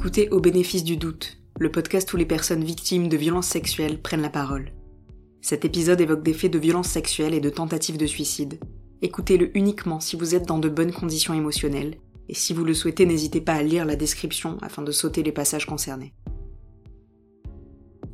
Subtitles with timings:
[0.00, 4.22] écoutez Au bénéfice du doute, le podcast où les personnes victimes de violences sexuelles prennent
[4.22, 4.72] la parole.
[5.42, 8.58] Cet épisode évoque des faits de violences sexuelles et de tentatives de suicide.
[9.02, 11.98] Écoutez-le uniquement si vous êtes dans de bonnes conditions émotionnelles,
[12.30, 15.32] et si vous le souhaitez, n'hésitez pas à lire la description afin de sauter les
[15.32, 16.14] passages concernés.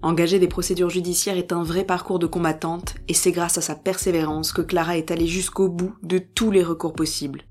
[0.02, 3.76] Engager des procédures judiciaires est un vrai parcours de combattante, et c'est grâce à sa
[3.76, 7.44] persévérance que Clara est allée jusqu'au bout de tous les recours possibles.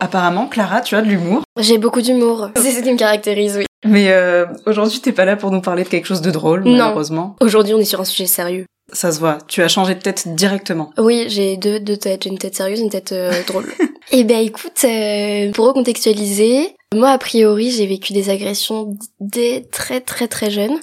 [0.00, 1.42] Apparemment, Clara, tu as de l'humour.
[1.58, 2.50] J'ai beaucoup d'humour.
[2.56, 3.64] C'est ce qui me caractérise, oui.
[3.84, 6.76] Mais euh, aujourd'hui, t'es pas là pour nous parler de quelque chose de drôle, Non.
[6.78, 7.36] malheureusement.
[7.40, 8.66] Aujourd'hui, on est sur un sujet sérieux.
[8.92, 9.38] Ça se voit.
[9.48, 10.90] Tu as changé de tête directement.
[10.98, 12.22] Oui, j'ai deux, deux têtes.
[12.24, 13.66] J'ai une tête sérieuse, une tête euh, drôle.
[14.10, 20.00] Eh ben, écoute, euh, pour recontextualiser, moi, a priori, j'ai vécu des agressions dès très
[20.00, 20.78] très très jeune.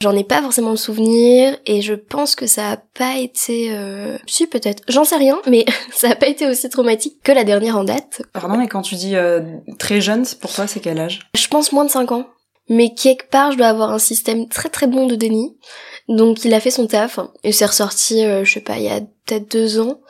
[0.00, 3.72] J'en ai pas forcément le souvenir et je pense que ça a pas été...
[3.72, 4.16] Euh...
[4.28, 4.84] Si, peut-être.
[4.88, 8.22] J'en sais rien, mais ça a pas été aussi traumatique que la dernière en date.
[8.32, 9.40] Pardon, mais quand tu dis euh,
[9.78, 11.28] très jeune, pour toi, c'est quel âge?
[11.34, 12.26] Je pense moins de 5 ans.
[12.68, 15.56] Mais quelque part, je dois avoir un système très très bon de déni.
[16.06, 18.88] Donc il a fait son taf et c'est ressorti, euh, je sais pas, il y
[18.88, 20.00] a peut-être deux ans.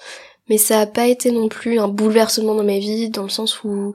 [0.48, 3.62] Mais ça a pas été non plus un bouleversement dans ma vie, dans le sens
[3.64, 3.94] où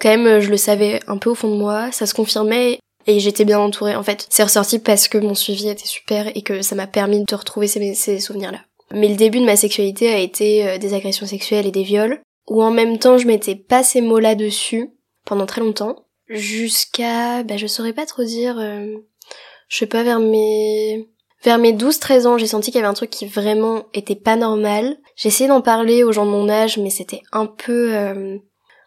[0.00, 3.20] quand même je le savais un peu au fond de moi, ça se confirmait et
[3.20, 3.96] j'étais bien entourée.
[3.96, 7.24] En fait, c'est ressorti parce que mon suivi était super et que ça m'a permis
[7.24, 8.60] de retrouver ces, souvenirs-là.
[8.92, 12.20] Mais le début de ma sexualité a été euh, des agressions sexuelles et des viols,
[12.48, 14.90] où en même temps je mettais pas ces mots-là dessus
[15.24, 18.94] pendant très longtemps, jusqu'à, bah je saurais pas trop dire, euh,
[19.68, 21.08] je sais pas, vers mes...
[21.44, 24.36] Vers mes 12-13 ans, j'ai senti qu'il y avait un truc qui vraiment était pas
[24.36, 24.96] normal.
[25.16, 27.96] J'ai essayé d'en parler aux gens de mon âge, mais c'était un peu...
[27.96, 28.38] euh,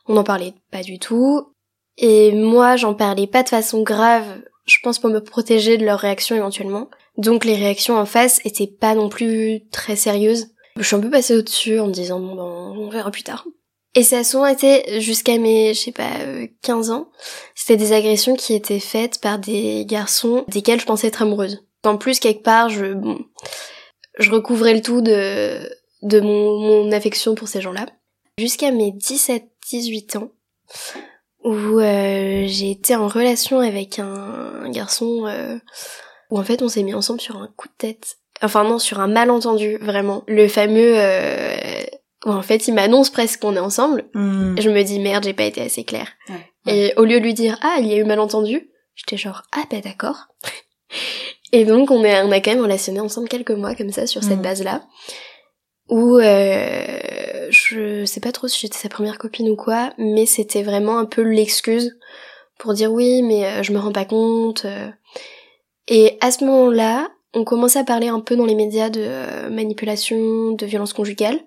[0.07, 1.54] On n'en parlait pas du tout.
[1.97, 4.25] Et moi, j'en parlais pas de façon grave,
[4.65, 6.89] je pense pour me protéger de leurs réactions éventuellement.
[7.17, 10.47] Donc les réactions en face étaient pas non plus très sérieuses.
[10.77, 13.45] Je suis un peu passée au-dessus en me disant bon ben on verra plus tard.
[13.97, 17.07] Et ça a souvent été jusqu'à mes, je sais pas, euh, 15 ans.
[17.55, 21.63] C'était des agressions qui étaient faites par des garçons desquels je pensais être amoureuse.
[21.85, 23.23] En plus, quelque part, je, bon,
[24.19, 25.59] je recouvrais le tout de,
[26.01, 27.85] de mon, mon affection pour ces gens-là.
[28.37, 30.31] Jusqu'à mes 17-18 ans,
[31.45, 34.05] où euh, j'ai été en relation avec un,
[34.63, 35.57] un garçon euh,
[36.29, 38.17] où en fait on s'est mis ensemble sur un coup de tête.
[38.41, 40.23] Enfin non, sur un malentendu, vraiment.
[40.27, 40.95] Le fameux...
[40.97, 41.55] Euh,
[42.25, 44.05] où en fait il m'annonce presque qu'on est ensemble.
[44.15, 44.55] Hmm.
[44.59, 46.07] Je me dis merde, j'ai pas été assez claire.
[46.27, 46.49] Ouais.
[46.73, 49.63] Et au lieu de lui dire ah il y a eu malentendu, j'étais genre ah
[49.69, 50.27] bah d'accord.
[51.51, 54.23] Et donc on, est, on a quand même relationné ensemble quelques mois comme ça sur
[54.23, 54.41] cette Mhm.
[54.41, 54.81] base-là.
[55.89, 60.63] Où euh, je sais pas trop si j'étais sa première copine ou quoi, mais c'était
[60.63, 61.97] vraiment un peu l'excuse
[62.57, 64.65] pour dire oui mais euh, je me rends pas compte.
[64.65, 64.89] euh.
[65.87, 69.49] Et à ce moment-là, on commençait à parler un peu dans les médias de euh,
[69.49, 71.39] manipulation, de violence conjugale.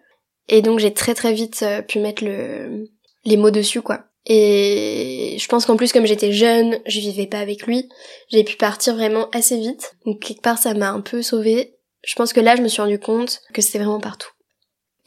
[0.49, 2.88] Et donc j'ai très très vite pu mettre le,
[3.25, 4.05] les mots dessus quoi.
[4.26, 7.88] Et je pense qu'en plus comme j'étais jeune, je vivais pas avec lui,
[8.31, 9.97] j'ai pu partir vraiment assez vite.
[10.06, 11.77] Donc quelque part ça m'a un peu sauvée.
[12.04, 14.31] Je pense que là je me suis rendu compte que c'était vraiment partout.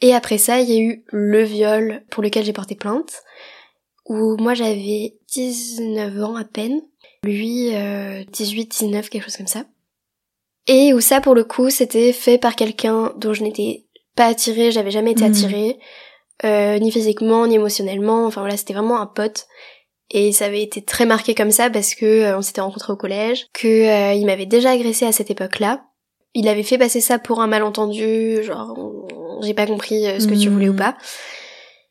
[0.00, 3.22] Et après ça, il y a eu le viol pour lequel j'ai porté plainte,
[4.06, 6.80] où moi j'avais 19 ans à peine,
[7.24, 9.64] lui euh, 18, 19, quelque chose comme ça.
[10.66, 13.86] Et où ça pour le coup c'était fait par quelqu'un dont je n'étais
[14.16, 15.30] pas attirée, j'avais jamais été Mhm.
[15.30, 15.78] attirée,
[16.44, 19.46] euh, ni physiquement, ni émotionnellement, enfin voilà, c'était vraiment un pote.
[20.10, 22.96] Et ça avait été très marqué comme ça parce que euh, on s'était rencontrés au
[22.96, 25.84] collège, que euh, il m'avait déjà agressé à cette époque-là.
[26.34, 28.74] Il avait fait passer ça pour un malentendu, genre
[29.42, 30.96] j'ai pas compris euh, ce que tu voulais ou pas.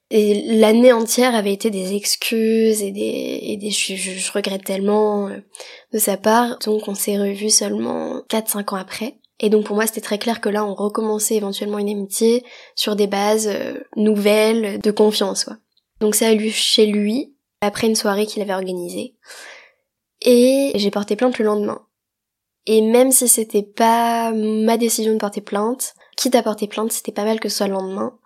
[0.09, 4.63] Et l'année entière avait été des excuses et des, et des je, je- je regrette
[4.65, 5.37] tellement euh,
[5.93, 6.57] de sa part.
[6.65, 9.15] Donc on s'est revus seulement 4-5 ans après.
[9.39, 12.43] Et donc pour moi c'était très clair que là on recommençait éventuellement une amitié
[12.75, 15.57] sur des bases euh, nouvelles, de confiance quoi.
[16.01, 19.15] Donc ça a eu chez lui, après une soirée qu'il avait organisée.
[20.23, 21.81] Et j'ai porté plainte le lendemain.
[22.65, 27.11] Et même si c'était pas ma décision de porter plainte, quitte à porter plainte, c'était
[27.11, 28.17] pas mal que ce soit le lendemain,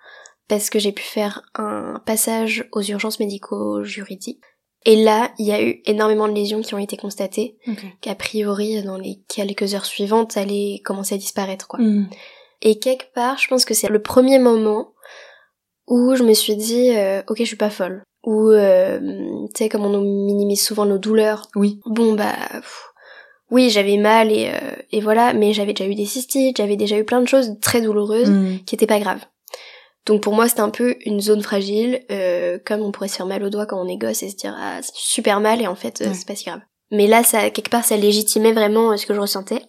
[0.48, 4.42] parce que j'ai pu faire un passage aux urgences médico-juridiques.
[4.88, 7.84] Et là, il y a eu énormément de lésions qui ont été constatées, Ok.
[8.02, 11.80] qu'a priori, dans les quelques heures suivantes, allaient commencer à disparaître, quoi.
[11.80, 12.08] Hmm.
[12.62, 14.94] Et quelque part, je pense que c'est le premier moment
[15.88, 18.04] où je me suis dit, euh, ok, je suis pas folle.
[18.24, 19.00] Ou, euh,
[19.54, 21.48] tu sais, comme on minimise souvent nos douleurs.
[21.56, 21.80] Oui.
[21.86, 22.90] Bon, bah, pff,
[23.52, 26.98] oui, j'avais mal et, euh, et voilà, mais j'avais déjà eu des cystites, j'avais déjà
[26.98, 28.58] eu plein de choses très douloureuses Hmm.
[28.66, 29.24] qui étaient pas graves.
[30.06, 33.26] Donc pour moi, c'était un peu une zone fragile, euh, comme on pourrait se faire
[33.26, 35.68] mal au doigt quand on est gosse et se dire, ah, c'est super mal et
[35.68, 36.14] en fait, euh, Ouais.
[36.14, 36.60] c'est pas si grave.
[36.92, 39.62] Mais là, ça, quelque part, ça légitimait vraiment ce que je ressentais.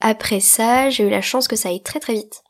[0.00, 2.42] Après ça, j'ai eu la chance que ça aille très très vite.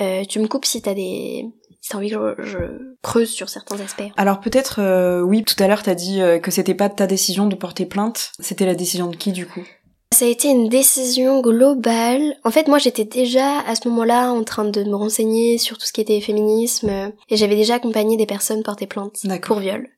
[0.00, 1.44] Euh, tu me coupes si t'as des,
[1.80, 2.58] si t'as envie que je, je,
[3.02, 4.02] creuse sur certains aspects.
[4.16, 7.54] Alors peut-être, euh, oui, tout à l'heure t'as dit que c'était pas ta décision de
[7.54, 9.62] porter plainte, c'était la décision de qui du coup?
[10.12, 12.36] Ça a été une décision globale.
[12.44, 15.86] En fait, moi, j'étais déjà à ce moment-là en train de me renseigner sur tout
[15.86, 19.88] ce qui était féminisme et j'avais déjà accompagné des personnes porter plainte pour viol.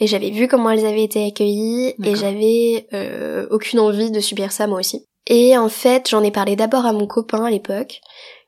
[0.00, 4.50] Et j'avais vu comment elles avaient été accueillies et j'avais euh, aucune envie de subir
[4.50, 5.06] ça moi aussi.
[5.28, 8.00] Et en fait, j'en ai parlé d'abord à mon copain à l'époque,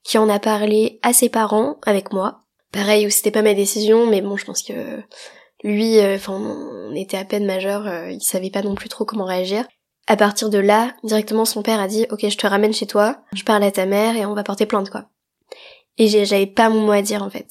[0.02, 2.40] qui en a parlé à ses parents avec moi.
[2.72, 5.00] Pareil, c'était pas ma décision, mais bon, je pense que
[5.62, 9.05] lui, euh, enfin, on était à peine majeur, euh, il savait pas non plus trop
[9.05, 9.64] comment réagir.
[10.06, 13.22] À partir de là, directement son père a dit ok je te ramène chez toi,
[13.32, 15.06] je parle à ta mère et on va porter plainte quoi.
[15.96, 17.48] Et j'avais pas mon mot à dire en fait.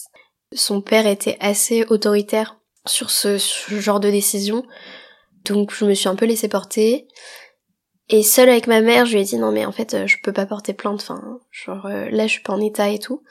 [0.52, 3.38] Son père était assez autoritaire sur ce,
[3.70, 4.64] genre de décision,
[5.46, 7.08] donc je me suis un peu laissée porter.
[8.10, 10.18] Et seule avec ma mère, je lui ai dit non mais en fait euh, je
[10.22, 13.24] peux pas porter plainte, enfin genre euh, là je suis pas en état et tout.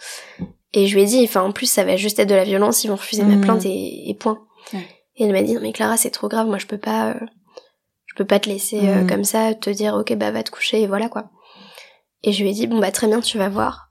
[0.72, 2.82] Et je lui ai dit enfin en plus ça va juste être de la violence,
[2.82, 3.40] ils vont refuser ma mmh.
[3.42, 4.42] plainte et, point.
[4.72, 7.20] Et elle m'a dit non mais Clara c'est trop grave, moi je peux pas euh,
[8.12, 9.06] je peux pas te laisser euh, mm.
[9.06, 11.31] comme ça, te dire ok bah va te coucher et voilà quoi.
[12.23, 13.91] Et je lui ai dit bon bah très bien tu vas voir.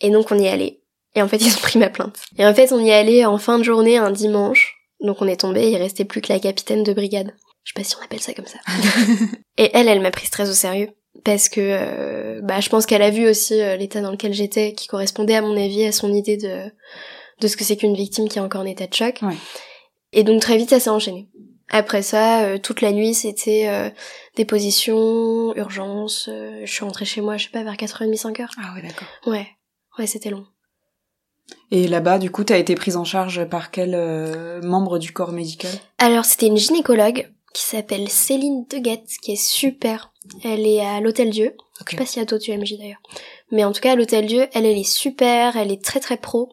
[0.00, 0.82] Et donc on y est allé.
[1.14, 2.18] Et en fait ils ont pris ma plainte.
[2.36, 4.74] Et en fait on y est allé en fin de journée un dimanche.
[5.00, 7.34] Donc on est tombé, il restait plus que la capitaine de brigade.
[7.64, 8.58] Je sais pas si on appelle ça comme ça.
[9.56, 10.90] et elle, elle m'a prise très au sérieux
[11.24, 14.74] parce que euh, bah je pense qu'elle a vu aussi euh, l'état dans lequel j'étais
[14.74, 16.70] qui correspondait à mon avis à son idée de
[17.40, 19.20] de ce que c'est qu'une victime qui est encore en état de choc.
[20.12, 21.28] Et donc très vite ça s'est enchaîné.
[21.70, 23.90] Après ça, euh, toute la nuit, c'était euh,
[24.36, 26.28] des positions, urgence.
[26.30, 28.46] Euh, je suis rentrée chez moi, je sais pas, vers 4h30, 5h.
[28.58, 29.08] Ah ouais, d'accord.
[29.26, 29.48] Ouais,
[29.98, 30.46] ouais, c'était long.
[31.70, 33.92] Et là-bas, du coup, t'as été prise en charge par quel
[34.62, 35.70] membre du corps médical?
[35.98, 40.12] Alors, c'était une gynécologue qui s'appelle Céline Deguette, qui est super.
[40.44, 41.56] Elle est à l'Hôtel Dieu.
[41.84, 43.02] Je sais pas si à d'autres UMJ d'ailleurs.
[43.52, 46.16] Mais en tout cas, à l'Hôtel Dieu, elle, elle est super, elle est très très
[46.16, 46.52] pro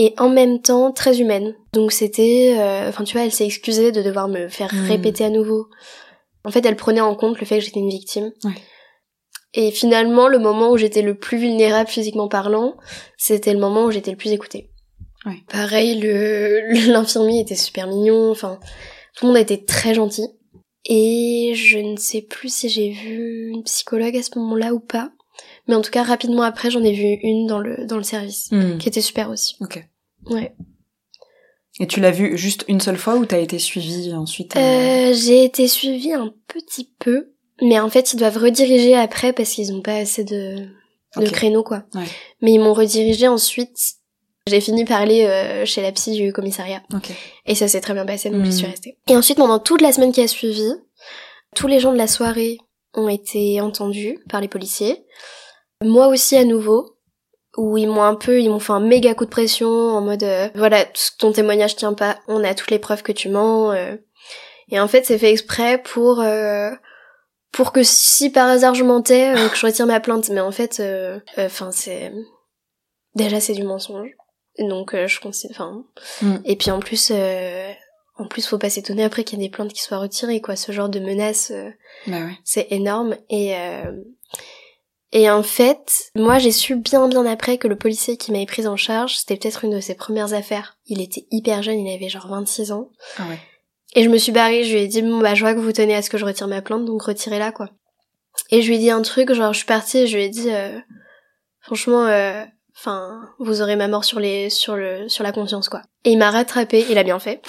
[0.00, 1.54] et en même temps très humaine.
[1.74, 4.86] Donc c'était, euh, enfin tu vois, elle s'est excusée de devoir me faire hmm.
[4.86, 5.68] répéter à nouveau.
[6.42, 8.32] En fait, elle prenait en compte le fait que j'étais une victime.
[9.52, 12.78] Et finalement, le moment où j'étais le plus vulnérable physiquement parlant,
[13.18, 14.70] c'était le moment où j'étais le plus écoutée.
[15.50, 18.30] Pareil, le l'infirmier était super mignon.
[18.30, 18.58] Enfin,
[19.18, 20.26] tout le monde était très gentil.
[20.86, 25.10] Et je ne sais plus si j'ai vu une psychologue à ce moment-là ou pas.
[25.68, 28.50] Mais en tout cas, rapidement après, j'en ai vu une dans le, dans le service,
[28.50, 28.78] hmm.
[28.78, 29.56] qui était super aussi.
[29.60, 29.86] Ok.
[30.26, 30.54] Ouais.
[31.78, 34.60] Et tu l'as vue juste une seule fois ou t'as été suivie ensuite euh...
[34.60, 37.32] euh j'ai été suivie un petit peu,
[37.62, 40.66] mais en fait, ils doivent rediriger après parce qu'ils ont pas assez de,
[41.16, 41.84] de créneaux, quoi.
[41.94, 42.04] Ouais.
[42.42, 43.78] Mais ils m'ont redirigé ensuite.
[44.46, 46.82] J'ai fini par aller euh, chez la psy du commissariat.
[46.94, 47.14] Okay.
[47.46, 48.70] Et ça s'est très bien passé, donc j'y suis hmm.
[48.70, 48.98] restée.
[49.08, 50.70] Et ensuite, pendant toute la semaine qui a suivi,
[51.54, 52.58] tous les gens de la soirée
[52.94, 55.04] ont été entendus par les policiers.
[55.84, 56.96] Moi aussi à nouveau,
[57.56, 60.22] où ils m'ont un peu, ils m'ont fait un méga coup de pression en mode
[60.22, 60.84] euh, voilà,
[61.18, 63.72] ton témoignage tient pas, on a toutes les preuves que tu mens.
[63.72, 63.96] Euh.
[64.68, 66.70] Et en fait, c'est fait exprès pour euh,
[67.50, 70.28] pour que si par hasard je mentais, que je retire ma plainte.
[70.30, 70.80] Mais en fait,
[71.36, 72.12] enfin c'est
[73.16, 74.10] déjà c'est du mensonge.
[74.58, 75.84] Donc je considère, enfin.
[76.22, 76.36] Mm.
[76.44, 77.12] Et puis en plus.
[78.16, 80.54] En plus, faut pas s'étonner après qu'il y ait des plaintes qui soient retirées, quoi.
[80.54, 81.54] Ce genre de menace,
[82.06, 82.38] bah ouais.
[82.44, 83.16] c'est énorme.
[83.30, 83.54] Et
[85.12, 88.68] et en fait, moi j'ai su bien bien après que le policier qui m'avait prise
[88.68, 90.76] en charge, c'était peut-être une de ses premières affaires.
[90.86, 92.90] Il était hyper jeune, il avait genre 26 ans.
[93.18, 93.38] Ah ouais.
[93.94, 95.72] Et je me suis barrée, je lui ai dit bon bah je vois que vous
[95.72, 97.70] tenez à ce que je retire ma plainte, donc retirez-la quoi.
[98.50, 100.28] Et je lui ai dit un truc, genre je suis partie et je lui ai
[100.28, 100.78] dit euh,
[101.60, 102.44] franchement euh,
[102.76, 105.82] enfin vous aurez ma mort sur les sur le sur la conscience quoi.
[106.04, 107.42] Et il m'a rattrapé, il a bien fait.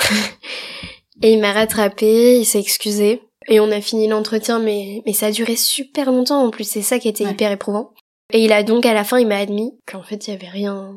[1.22, 3.22] et il m'a rattrapé, il s'est excusé.
[3.48, 6.82] Et on a fini l'entretien, mais, mais ça a duré super longtemps en plus, c'est
[6.82, 7.94] ça qui était hyper éprouvant.
[8.34, 10.48] Et il a donc, à la fin, il m'a admis qu'en fait, il y avait
[10.48, 10.96] rien,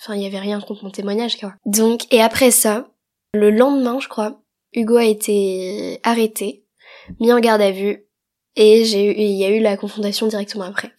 [0.00, 1.54] enfin, il y avait rien contre mon témoignage, quoi.
[1.64, 2.88] Donc, et après ça,
[3.32, 4.42] le lendemain, je crois,
[4.74, 6.66] Hugo a été arrêté,
[7.20, 8.06] mis en garde à vue,
[8.56, 10.92] et j'ai eu, il y a eu la confrontation directement après.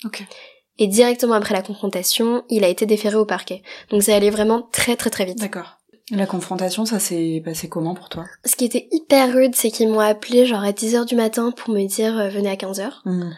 [0.78, 3.62] Et directement après la confrontation, il a été déféré au parquet.
[3.90, 5.40] Donc ça allait vraiment très très très vite.
[5.40, 5.78] D'accord.
[6.12, 8.26] La confrontation, ça s'est passé comment pour toi?
[8.46, 11.74] Ce qui était hyper rude, c'est qu'ils m'ont appelé genre à 10h du matin pour
[11.74, 12.92] me dire euh, venez à 15h.
[13.06, 13.32] Hmm.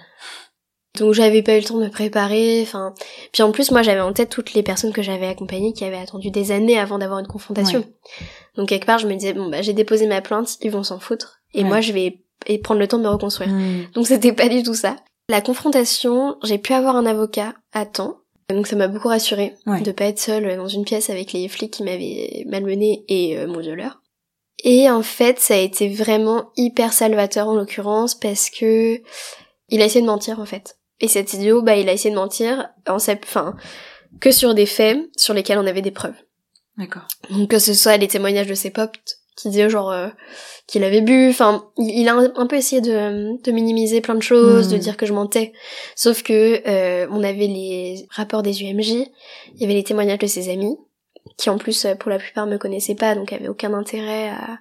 [0.99, 2.93] Donc j'avais pas eu le temps de me préparer, enfin...
[3.31, 5.97] Puis en plus, moi j'avais en tête toutes les personnes que j'avais accompagnées qui avaient
[5.97, 7.85] attendu des années avant d'avoir une confrontation.
[8.55, 10.99] Donc quelque part, je me disais, bon bah j'ai déposé ma plainte, ils vont s'en
[10.99, 11.39] foutre.
[11.53, 12.23] Et moi je vais
[12.63, 13.49] prendre le temps de me reconstruire.
[13.49, 13.85] Hmm.
[13.93, 14.97] Donc c'était pas du tout ça.
[15.29, 18.17] La confrontation, j'ai pu avoir un avocat à temps.
[18.49, 21.73] Donc ça m'a beaucoup rassurée de pas être seule dans une pièce avec les flics
[21.73, 24.01] qui m'avaient malmenée et euh, mon violeur.
[24.63, 29.01] Et en fait, ça a été vraiment hyper salvateur en l'occurrence parce que
[29.69, 30.77] il a essayé de mentir en fait.
[30.99, 33.55] Et cet idiot, bah il a essayé de mentir en enfin
[34.19, 36.15] que sur des faits sur lesquels on avait des preuves.
[36.77, 37.07] D'accord.
[37.29, 40.09] Donc que ce soit les témoignages de ses potes qui disaient genre euh,
[40.67, 44.15] qu'il avait bu, enfin il, il a un, un peu essayé de, de minimiser plein
[44.15, 45.53] de choses, de dire que je mentais.
[45.95, 50.27] Sauf que euh, on avait les rapports des UMJ, il y avait les témoignages de
[50.27, 50.75] ses amis,
[51.37, 54.57] qui en plus pour la plupart me connaissaient pas, donc avaient aucun intérêt à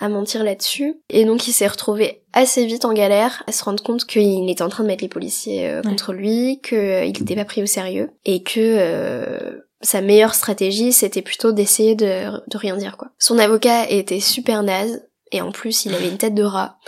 [0.00, 0.94] à mentir là-dessus.
[1.10, 4.62] Et donc il s'est retrouvé assez vite en galère à se rendre compte qu'il était
[4.62, 5.88] en train de mettre les policiers euh, Ouais.
[5.90, 11.22] contre lui, qu'il n'était pas pris au sérieux, et que euh, sa meilleure stratégie c'était
[11.22, 13.08] plutôt d'essayer de, de rien dire quoi.
[13.18, 16.78] Son avocat était super naze, et en plus il avait une tête de rat,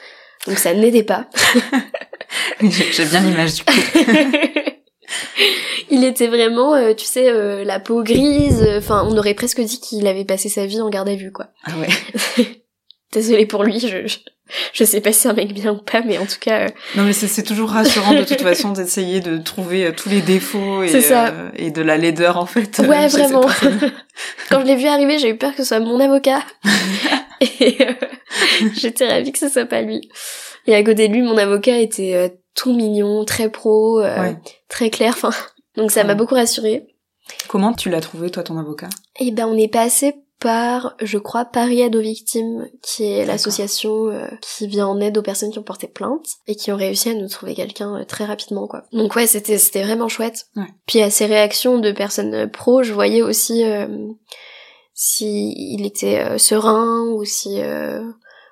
[0.46, 1.26] donc ça n'aidait pas.
[2.60, 3.72] J'ai bien l'image du coup.
[5.90, 9.80] il était vraiment, euh, tu sais, euh, la peau grise, enfin on aurait presque dit
[9.80, 11.48] qu'il avait passé sa vie en garde à vue quoi.
[11.64, 12.44] Ah ouais.
[13.12, 14.18] Désolée pour lui, je, je,
[14.72, 16.66] je sais pas si c'est un mec bien ou pas, mais en tout cas...
[16.66, 20.20] euh, Non mais c'est- toujours rassurant de toute façon d'essayer de trouver euh, tous les
[20.20, 21.28] défauts et, ça.
[21.28, 22.78] euh, et de la laideur en fait.
[22.78, 23.40] Ouais, vraiment.
[24.50, 26.40] Quand je l'ai vu arriver, j'ai eu peur que ce soit mon avocat.
[27.60, 27.92] Et euh,
[28.74, 30.08] j'étais ravie que ce soit pas lui.
[30.66, 34.36] Et à côté de lui, mon avocat était tout mignon, très pro, Ouais.
[34.68, 35.14] très clair.
[35.16, 35.30] Enfin,
[35.76, 36.86] donc ça m'a beaucoup rassurée.
[37.48, 38.88] Comment tu l'as trouvé toi ton avocat?
[39.18, 44.08] Et ben on est passé par, je crois, Paris Aide aux Victimes, qui est l'association
[44.08, 47.10] euh, qui vient en aide aux personnes qui ont porté plainte et qui ont réussi
[47.10, 48.84] à nous trouver quelqu'un euh, très rapidement, quoi.
[48.92, 50.46] Donc ouais, c'était c'était vraiment chouette.
[50.56, 50.64] Ouais.
[50.86, 53.86] Puis à ces réactions de personnes euh, pro, je voyais aussi euh,
[54.94, 58.02] si il était euh, serein ou si euh,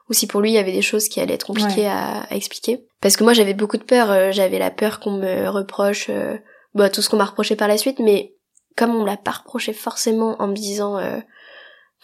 [0.08, 1.86] ou si pour lui il y avait des choses qui allaient être compliquées Ouais.
[1.86, 2.84] à, à expliquer.
[3.00, 6.36] Parce que moi j'avais beaucoup de peur, j'avais la peur qu'on me reproche euh,
[6.74, 8.34] bah, tout ce qu'on m'a reproché par la suite, mais
[8.76, 11.18] comme on me l'a pas reproché forcément en me disant euh,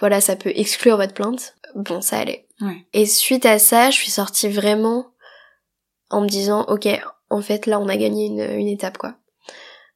[0.04, 2.46] voilà ça peut exclure votre plainte, bon ça allait.
[2.60, 2.76] Ouais.
[2.92, 5.06] Et suite à ça, je suis sortie vraiment
[6.10, 6.86] en me disant ok
[7.30, 9.14] en fait là on a gagné une, une étape quoi.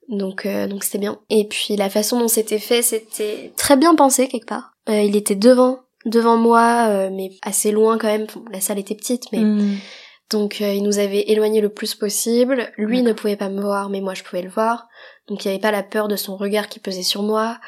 [0.08, 1.18] Donc euh, donc c'était bien.
[1.28, 4.72] Et puis la façon dont c'était fait, c'était très bien pensé quelque part.
[4.88, 8.26] Euh, il était devant devant moi, euh, mais assez loin quand même.
[8.34, 9.76] Bon, la salle était petite, mais Hmm.
[10.30, 12.72] donc il nous avait éloigné le plus possible.
[12.78, 14.88] Lui ne pouvait pas me voir, mais moi je pouvais le voir.
[15.26, 17.58] Donc il n'y avait pas la peur de son regard qui pesait sur moi.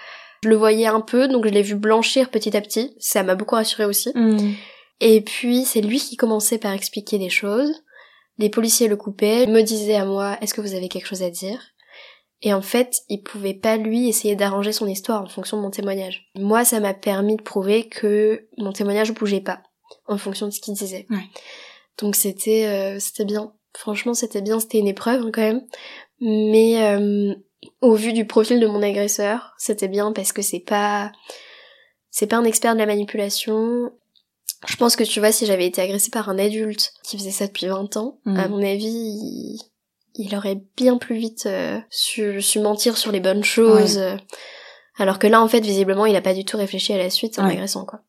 [0.43, 2.95] Je le voyais un peu, donc je l'ai vu blanchir petit à petit.
[2.99, 4.11] Ça m'a beaucoup rassurée aussi.
[4.15, 4.53] Hmm.
[5.01, 7.83] Et puis c'est lui qui commençait par expliquer des choses.
[8.39, 11.31] Les policiers le coupaient, me disaient à moi est-ce que vous avez quelque chose à
[11.31, 11.61] dire?
[12.43, 15.71] Et en fait, il pouvait pas lui essayer d'arranger son histoire en fonction de mon
[15.71, 16.31] témoignage.
[16.37, 19.63] Moi, ça m'a permis de prouver que mon témoignage bougeait pas
[20.07, 21.07] en fonction de ce qu'il disait.
[21.11, 21.29] Ouais.
[21.99, 23.53] Donc c'était euh, c'était bien.
[23.77, 25.67] Franchement, c'était bien, c'était une épreuve hein, quand même.
[26.21, 27.35] Mais euh,
[27.81, 31.13] au vu du profil de mon agresseur, c'était bien parce que c'est pas
[32.11, 33.93] c'est pas un expert de la manipulation.
[34.67, 37.47] Je pense que tu vois, si j'avais été agressée par un adulte qui faisait ça
[37.47, 38.37] depuis 20 ans, Mhm.
[38.39, 39.61] à mon avis, il,
[40.17, 44.01] il aurait bien plus vite euh, su, su mentir sur les bonnes choses.
[44.99, 47.39] Alors que là, en fait, visiblement, il a pas du tout réfléchi à la suite
[47.39, 47.53] en Ouais.
[47.53, 48.01] agressant, quoi.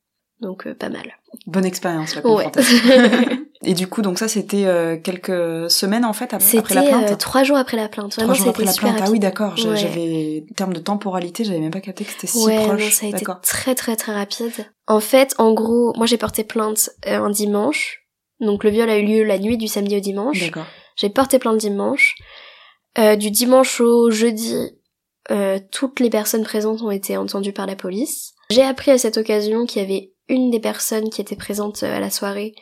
[0.42, 1.16] Donc, euh, pas mal.
[1.46, 2.48] Bonne expérience la Ouais.
[3.64, 6.82] Et du coup donc ça c'était euh, quelques semaines en fait ap- après C'était la
[6.84, 7.12] plainte.
[7.12, 8.12] euh, trois jours après la plainte.
[8.18, 9.04] Trois jours après c'était la plainte.
[9.08, 9.54] Ah oui d'accord.
[9.54, 9.78] Ouais.
[9.78, 12.82] J'avais en termes de temporalité j'avais même pas capté que c'était si ouais, proche.
[12.82, 14.52] non, ça a été très très très rapide.
[14.88, 18.00] En fait, en gros, moi j'ai porté plainte euh, un dimanche.
[18.40, 20.40] Donc le viol a eu lieu la nuit du samedi au dimanche.
[20.40, 20.66] D'accord.
[20.96, 22.16] J'ai porté plainte dimanche.
[22.98, 24.56] Euh, du dimanche au jeudi,
[25.30, 28.34] euh, toutes les personnes présentes ont été entendues par la police.
[28.50, 32.00] J'ai appris à cette occasion qu'il y avait une des personnes qui était présente à
[32.00, 32.54] la soirée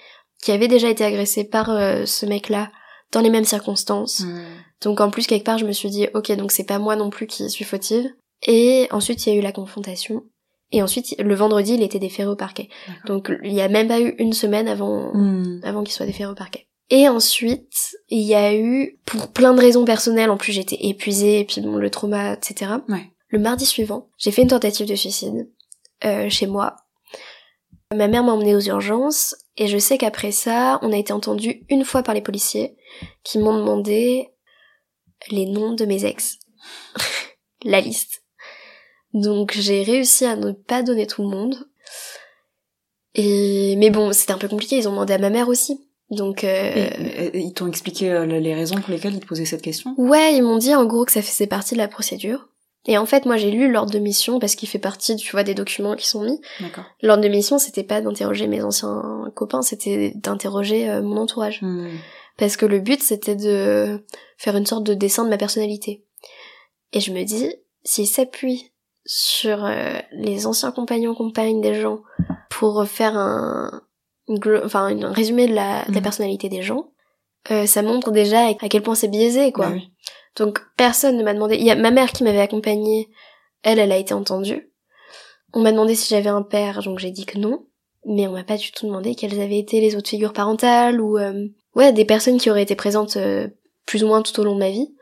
[0.41, 2.71] qui avait déjà été agressée par euh, ce mec-là
[3.11, 4.21] dans les mêmes circonstances.
[4.21, 4.43] Hmm.
[4.81, 7.09] Donc en plus quelque part je me suis dit ok donc c'est pas moi non
[7.09, 8.09] plus qui suis fautive.
[8.47, 10.23] Et ensuite il y a eu la confrontation.
[10.71, 12.69] Et ensuite le vendredi il était déféré au parquet.
[13.05, 15.59] Donc il y a même pas eu une semaine avant Hmm.
[15.63, 16.69] avant qu'il soit déféré au parquet.
[16.89, 21.39] Et ensuite, il y a eu, pour plein de raisons personnelles, en plus j'étais épuisée,
[21.39, 22.71] et puis bon, le trauma, etc.
[22.87, 23.11] Ouais.
[23.27, 25.51] Le mardi suivant, j'ai fait une tentative de suicide,
[26.03, 26.77] euh, chez moi.
[27.95, 31.63] Ma mère m'a emmenée aux urgences, et je sais qu'après ça, on a été entendu
[31.69, 32.75] une fois par les policiers,
[33.23, 34.29] qui m'ont demandé
[35.29, 36.39] les noms de mes ex.
[37.63, 38.23] La liste.
[39.13, 41.67] Donc j'ai réussi à ne pas donner tout le monde.
[43.15, 45.81] Et mais bon, c'était un peu compliqué, ils ont demandé à ma mère aussi.
[46.11, 49.45] Donc euh, Et- et- ils t'ont expliqué euh, les raisons pour lesquelles ils te posaient
[49.45, 49.93] cette question?
[49.97, 52.47] Ouais, ils m'ont dit en gros que ça faisait partie de la procédure.
[52.85, 55.43] Et en fait, moi j'ai lu l'ordre de mission parce qu'il fait partie, tu vois,
[55.43, 56.39] des documents qui sont mis.
[56.61, 56.85] D'accord.
[57.01, 61.59] L'ordre de mission, c'était pas d'interroger mes anciens copains, c'était d'interroger euh, mon entourage.
[61.61, 61.89] Hmm.
[62.37, 64.03] Parce que le but, c'était de
[64.37, 66.05] faire une sorte de dessin de ma personnalité.
[66.93, 68.71] Et je me dis, s'ils s'appuient
[69.05, 72.01] sur euh, les anciens compagnons, compagnes des gens
[72.49, 73.81] pour faire un,
[74.63, 76.03] enfin, un résumé de la, de la Mhm.
[76.03, 76.91] personnalité des gens,
[77.51, 79.67] euh, ça montre déjà à quel point c'est biaisé, quoi.
[79.67, 79.91] Bah oui.
[80.39, 81.55] Donc personne ne m'a demandé.
[81.55, 83.09] Il y a ma mère qui m'avait accompagnée.
[83.61, 84.71] Elle, elle a été entendue.
[85.53, 87.65] On m'a demandé si j'avais un père, donc j'ai dit que non.
[88.05, 91.17] Mais on m'a pas du tout demandé quelles avaient été les autres figures parentales ou
[91.17, 93.49] euh, ouais des personnes qui auraient été présentes euh,
[93.85, 94.95] plus ou moins tout au long de ma vie.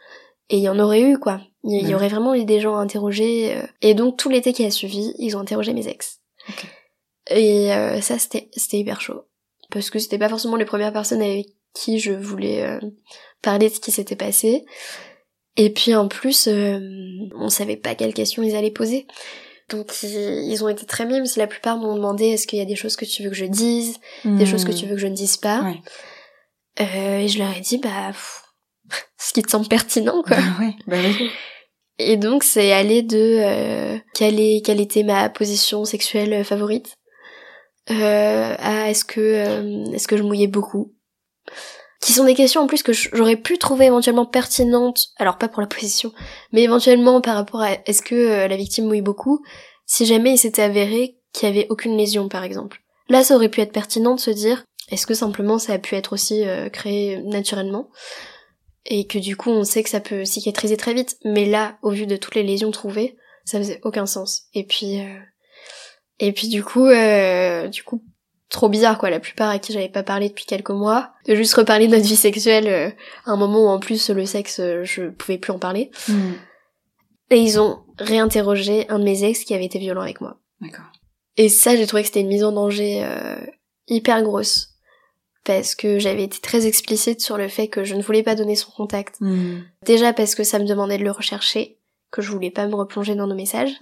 [0.50, 1.42] Et il y en aurait eu quoi.
[1.64, 3.56] Il y, aurait vraiment eu des gens à interroger.
[3.56, 3.68] euh.
[3.82, 6.22] Et donc tout l'été qui a suivi, ils ont interrogé mes ex.
[7.30, 9.26] Et euh, ça c'était c'était hyper chaud
[9.70, 12.80] parce que c'était pas forcément les premières personnes avec qui je voulais euh,
[13.42, 14.66] parler de ce qui s'était passé.
[15.58, 16.80] Et puis en plus, euh,
[17.36, 19.08] on savait pas quelles questions ils allaient poser.
[19.70, 21.26] Donc ils, ont été très mimes.
[21.36, 23.46] La plupart m'ont demandé est-ce qu'il y a des choses que tu veux que je
[23.46, 25.62] dise, des choses que tu veux que je ne dise pas?
[25.62, 25.68] Hmm.
[25.68, 25.82] Ouais.
[26.80, 28.44] Euh, et je leur ai dit bah pff,
[29.18, 30.38] ce qui te semble pertinent quoi.
[30.38, 31.30] Bah ouais, bah oui.
[32.00, 36.96] Et donc c'est allé de euh, quelle, est, quelle était ma position sexuelle euh, favorite
[37.90, 40.94] euh, à est-ce que euh, est-ce que je mouillais beaucoup?
[42.02, 45.62] Qui sont des questions en plus que j'aurais pu trouver éventuellement pertinentes alors pas pour
[45.62, 46.14] la position
[46.52, 49.44] mais éventuellement par rapport à est-ce que euh, la victime mouille beaucoup
[49.86, 52.82] si jamais il s'était avéré qu'il y avait aucune lésion par exemple.
[53.10, 55.96] Là ça aurait pu être pertinent de se dire est-ce que simplement ça a pu
[55.96, 57.90] être aussi euh, créé naturellement
[58.86, 61.90] et que du coup on sait que ça peut cicatriser très vite mais là au
[61.90, 64.44] vu de toutes les lésions trouvées ça faisait aucun sens.
[64.54, 65.20] Et puis euh,
[66.20, 68.04] et puis du coup euh, du coup
[68.50, 71.54] trop bizarre quoi la plupart à qui j'avais pas parlé depuis quelques mois de juste
[71.56, 72.90] reparler de notre vie sexuelle euh,
[73.26, 76.32] à un moment où en plus le sexe euh, je pouvais plus en parler Hmm.
[77.30, 80.86] et ils ont réinterrogé un de mes ex qui avait été violent avec moi D'accord.
[81.36, 83.36] et ça j'ai trouvé que c'était une mise en danger euh,
[83.88, 84.70] hyper grosse
[85.44, 88.56] parce que j'avais été très explicite sur le fait que je ne voulais pas donner
[88.56, 89.60] son contact Hmm.
[89.86, 91.78] Déjà parce que ça me demandait de le rechercher,
[92.12, 93.74] que je voulais pas me replonger dans nos messages,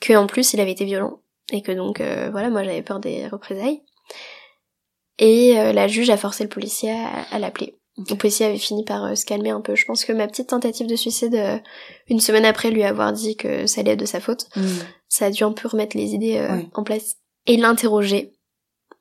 [0.00, 1.20] que en plus il avait été violent
[1.52, 3.82] et que donc euh, voilà moi j'avais peur des représailles.
[5.18, 7.74] Et euh, la juge a forcé le policier à, à l'appeler.
[8.10, 9.74] Le policier avait fini par euh, se calmer un peu.
[9.74, 11.58] Je pense que ma petite tentative de suicide, euh,
[12.08, 14.66] une semaine après lui avoir dit que ça allait être de sa faute, Hmm.
[15.08, 17.16] ça a dû un peu remettre les idées en place.
[17.46, 18.36] Et il l'a interrogé.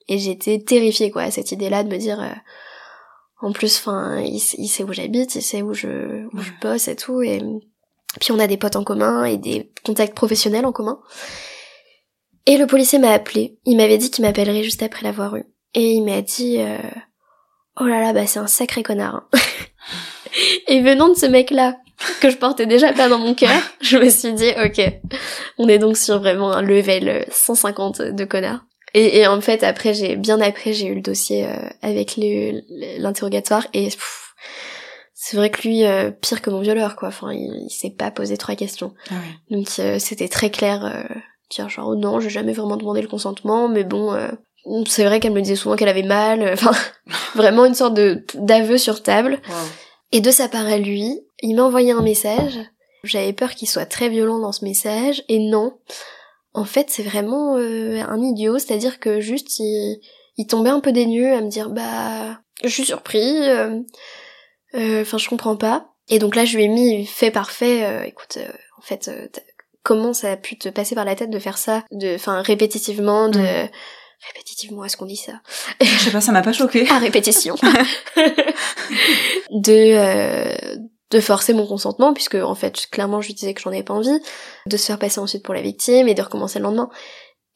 [0.08, 2.34] Et j'étais terrifiée quoi à cette idée-là de me dire euh,
[3.41, 6.95] en plus enfin il, sait où j'habite, il sait où je où je bosse et
[6.95, 7.41] tout et
[8.19, 10.99] puis on a des potes en commun et des contacts professionnels en commun.
[12.45, 15.91] Et le policier m'a appelé, il m'avait dit qu'il m'appellerait juste après l'avoir eu et
[15.93, 16.77] il m'a dit euh,
[17.79, 19.39] "Oh là là, bah c'est un sacré connard." hein.
[20.67, 21.77] et venant de ce mec-là
[22.21, 24.81] que je portais déjà pas dans mon cœur, je me suis dit "OK,
[25.58, 29.62] on est donc sur vraiment un level euh, 150 de connard." Et, et en fait,
[29.63, 33.89] après, j'ai bien après, j'ai eu le dossier euh, avec l'interrogatoire et
[35.13, 37.10] c'est vrai que lui, euh, pire que mon violeur, quoi.
[37.10, 38.93] Enfin, il, il s'est pas posé trois questions.
[39.10, 39.58] Ah ouais.
[39.58, 41.05] Donc euh, c'était très clair.
[41.51, 44.29] Euh, dire genre oh non, j'ai jamais vraiment demandé le consentement, mais bon, euh,
[44.88, 46.41] c'est vrai qu'elle me disait souvent qu'elle avait mal.
[46.41, 46.71] euh, Enfin,
[47.36, 49.39] vraiment une sorte de d'aveu sur table.
[49.47, 49.55] Wow.
[50.12, 52.58] Et de sa part à lui, il m'a envoyé un message.
[53.03, 55.77] J'avais peur qu'il soit très violent dans ce message, et non.
[56.53, 59.99] En fait, c'est vraiment euh, un idiot, c'est-à-dire que juste il,
[60.38, 63.81] il tombait un peu des nues à me dire bah je suis surpris, euh,
[64.75, 65.89] euh, enfin je comprends pas.
[66.08, 69.10] Et donc là je lui ai mis fait par fait, euh, écoute, euh, en fait
[69.10, 69.27] euh,
[69.86, 73.30] comment ça a pu te passer par la tête de faire ça, de, enfin répétitivement,
[73.30, 73.39] de
[74.28, 75.34] répétitivement, est-ce qu'on dit ça?
[75.80, 76.89] Je sais pas, ça m'a pas choqué.
[76.89, 77.56] à répétition.
[79.52, 80.76] De euh,
[81.12, 83.93] de forcer mon consentement puisque en fait clairement je lui disais que j'en avais pas
[83.93, 84.19] envie
[84.65, 86.89] de se faire passer ensuite pour la victime et de recommencer le lendemain.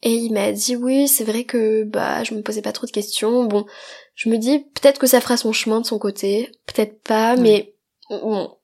[0.02, 2.92] Et il m'a dit oui c'est vrai que bah je me posais pas trop de
[2.92, 3.44] questions.
[3.44, 3.66] Bon
[4.14, 6.52] je me dis peut-être que ça fera son chemin de son côté.
[6.66, 7.74] Peut-être pas mais
[8.08, 8.54] bon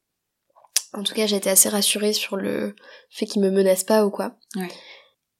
[0.94, 2.75] en tout cas j'ai été assez rassurée sur le
[3.11, 4.68] fait qu'il me menace pas ou quoi Ouais.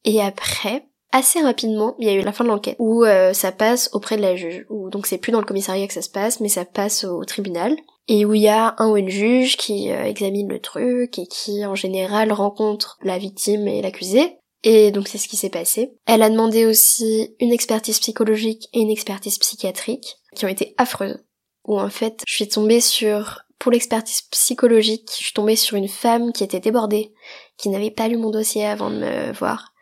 [0.05, 3.51] et après assez rapidement, il y a eu la fin de l'enquête où euh, ça
[3.51, 4.67] passe auprès de la juge.
[4.69, 7.25] Où, donc c'est plus dans le commissariat que ça se passe, mais ça passe au
[7.25, 7.75] tribunal.
[8.09, 11.27] Et où il y a un ou une juge qui euh, examine le truc et
[11.27, 14.37] qui en général rencontre la victime et l'accusé.
[14.63, 15.93] Et donc c'est ce qui s'est passé.
[16.07, 21.25] Elle a demandé aussi une expertise psychologique et une expertise psychiatrique qui ont été affreuses.
[21.65, 25.89] Où en fait je suis tombée sur pour l'expertise psychologique, je suis tombée sur une
[25.89, 27.13] femme qui était débordée,
[27.57, 29.73] qui n'avait pas lu mon dossier avant de me voir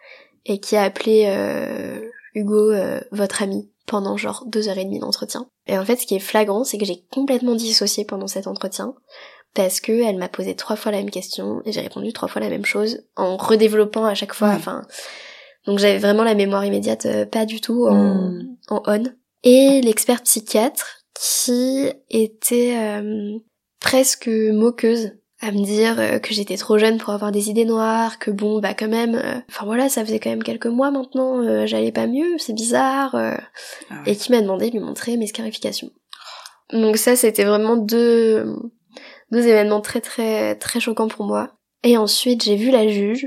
[0.47, 2.01] et qui a appelé euh,
[2.35, 5.49] Hugo euh, votre ami pendant genre deux heures et demie d'entretien.
[5.67, 8.95] Et en fait, ce qui est flagrant, c'est que j'ai complètement dissocié pendant cet entretien
[9.55, 12.41] parce que elle m'a posé trois fois la même question et j'ai répondu trois fois
[12.43, 14.49] la même chose en redéveloppant à chaque fois.
[14.49, 14.55] Ouais.
[14.57, 14.83] Enfin,
[15.67, 18.57] donc j'avais vraiment la mémoire immédiate, euh, pas du tout en, Hmm.
[18.69, 19.05] en on.
[19.45, 23.39] Et l'expert psychiatre qui était euh,
[23.85, 28.19] presque moqueuse à me dire euh, que j'étais trop jeune pour avoir des idées noires,
[28.19, 31.43] que bon bah quand même, euh, enfin voilà, ça faisait quand même quelques mois maintenant,
[31.43, 33.35] euh, j'allais pas mieux, c'est bizarre, euh,
[33.91, 34.13] Ah ouais.
[34.13, 35.91] et qui m'a demandé de lui montrer mes scarifications.
[36.73, 38.57] Donc ça c'était vraiment deux
[39.31, 41.51] deux événements très très très choquants pour moi.
[41.83, 43.27] Et ensuite j'ai vu la juge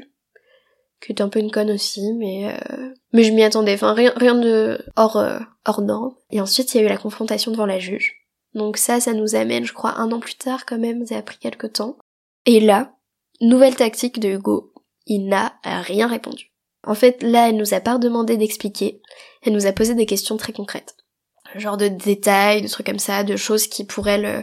[1.06, 3.76] qui était un peu une conne aussi, mais euh, mais je m'y attendais.
[3.76, 5.24] Enfin, rien, rien de hors
[5.66, 6.16] hors norme.
[6.32, 8.17] Et ensuite, il y a eu la confrontation devant la juge.
[8.58, 11.06] Donc ça, ça nous amène, je crois, un an plus tard quand même.
[11.06, 11.98] Ça a pris quelques temps.
[12.46, 12.96] Et là,
[13.42, 14.74] nouvelle tactique de Hugo.
[15.06, 16.52] Il n'a rien répondu.
[16.86, 19.02] En fait, là, elle nous a pas demandé d'expliquer.
[19.44, 20.96] Elle nous a posé des questions très concrètes.
[21.56, 24.42] Genre de détails, de trucs comme ça, de choses qui pour elle euh,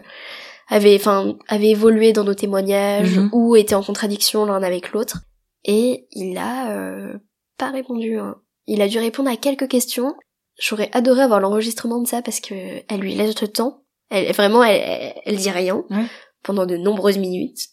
[0.69, 3.31] avaient, enfin, avaient évolué dans nos témoignages Mhm.
[3.33, 5.19] ou étaient en contradiction l'un avec l'autre.
[5.65, 7.15] Et il a euh,
[7.59, 8.19] pas répondu.
[8.19, 8.37] hein.
[8.67, 10.15] Il a dû répondre à quelques questions.
[10.59, 13.84] J'aurais adoré avoir l'enregistrement de ça parce que elle lui laisse le temps.
[14.11, 16.05] Elle, vraiment, elle, elle, dit rien Ouais.
[16.43, 17.69] pendant de nombreuses minutes.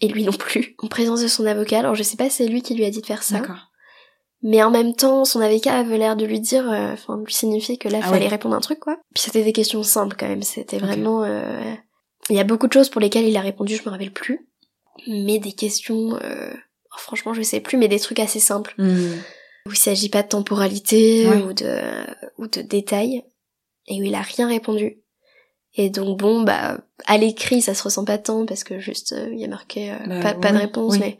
[0.00, 0.74] Et lui non plus.
[0.82, 1.78] En présence de son avocat.
[1.78, 3.40] Alors je sais pas si c'est lui qui lui a dit de faire ça.
[4.42, 7.32] Mais en même temps, son avocat avait l'air de lui dire, euh, enfin, de lui
[7.32, 8.28] signifier que là, Ah fallait ouais.
[8.28, 8.96] répondre un truc, quoi.
[9.14, 10.42] Puis c'était des questions simples, quand même.
[10.42, 11.22] C'était vraiment...
[11.22, 11.62] euh,
[12.28, 14.48] Il y a beaucoup de choses pour lesquelles il a répondu, je me rappelle plus.
[15.06, 16.16] Mais des questions...
[16.24, 18.74] euh, oh, franchement, je sais plus, mais des trucs assez simples.
[18.78, 19.12] Hmm.
[19.66, 21.42] Où il s'agit pas de temporalité Ouais.
[21.42, 21.78] ou de
[22.38, 23.22] ou de détails.
[23.86, 25.01] Et où il a rien répondu.
[25.74, 29.28] Et donc bon, bah, à l'écrit, ça se ressent pas tant, parce que juste, euh,
[29.32, 30.98] il y a marqué euh, Bah, pas, pas de réponse, oui.
[31.00, 31.18] mais,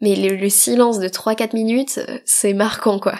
[0.00, 3.14] mais le, le silence de 3-4 minutes, euh, c'est marquant, quoi.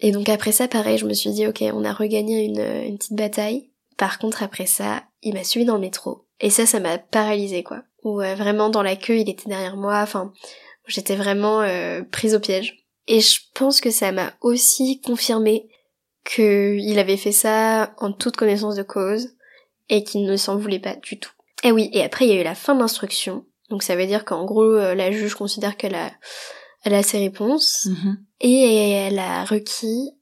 [0.00, 2.98] Et donc après ça, pareil, je me suis dit, ok, on a regagné une, une
[2.98, 3.70] petite bataille.
[3.96, 6.26] Par contre, après ça, il m'a suivi dans le métro.
[6.40, 7.82] Et ça, ça m'a paralysée, quoi.
[8.06, 10.32] Euh, vraiment, dans la queue, il était derrière moi, enfin,
[10.86, 11.62] j'étais vraiment
[12.10, 12.86] prise au piège.
[13.06, 15.68] Et je pense que ça m'a aussi confirmé
[16.24, 19.34] qu'il avait fait ça en toute connaissance de cause
[19.90, 21.32] et qu'il ne s'en voulait pas du tout.
[21.62, 23.44] Et oui, et après il y a eu la fin de l'instruction.
[23.68, 26.10] Donc ça veut dire qu'en gros euh, la juge considère qu'elle a
[26.84, 28.16] elle a ses réponses Mhm.
[28.40, 30.12] et elle a requis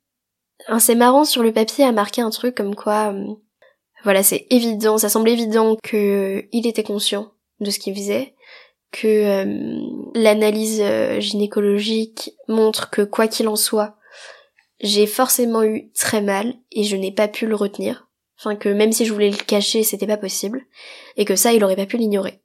[0.81, 3.35] c'est marrant sur le papier à marquer un truc comme quoi euh,
[4.05, 8.35] voilà, c'est évident, ça semble évident que euh, il était conscient de ce qu'il faisait,
[8.93, 9.81] que euh,
[10.15, 10.83] l'analyse
[11.19, 13.97] gynécologique montre que quoi qu'il en soit,
[14.81, 18.08] j'ai forcément eu très mal et je n'ai pas pu le retenir.
[18.39, 20.65] Enfin que même si je voulais le cacher, c'était pas possible
[21.17, 22.41] et que ça il aurait pas pu l'ignorer.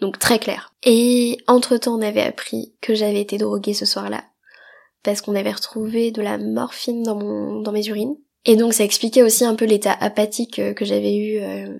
[0.00, 0.72] Donc très clair.
[0.84, 4.24] Et entre-temps, on avait appris que j'avais été droguée ce soir-là
[5.02, 8.16] parce qu'on avait retrouvé de la morphine dans mon dans mes urines.
[8.44, 11.78] Et donc ça expliquait aussi un peu l'état apathique euh, que j'avais eu euh,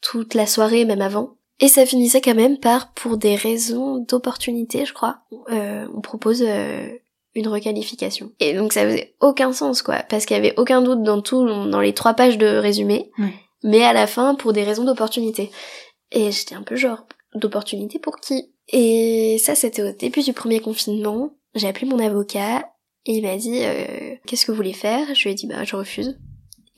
[0.00, 1.36] toute la soirée, même avant.
[1.60, 6.88] Et ça finissait quand même par, pour des raisons d'opportunité, je crois, on propose euh,
[7.34, 8.32] une requalification.
[8.40, 11.44] Et donc ça faisait aucun sens, quoi, parce qu'il y avait aucun doute dans tout,
[11.44, 13.34] dans les trois pages de résumé, Ouais.
[13.62, 15.50] mais à la fin, pour des raisons d'opportunité.
[16.12, 18.52] Et j'étais un peu genre, d'opportunité pour qui?
[18.68, 21.36] Et ça, c'était au début du premier confinement.
[21.54, 22.68] J'ai appelé mon avocat,
[23.06, 25.14] et il m'a dit, euh, qu'est-ce que vous voulez faire?
[25.14, 26.18] Je lui ai dit, bah, je refuse.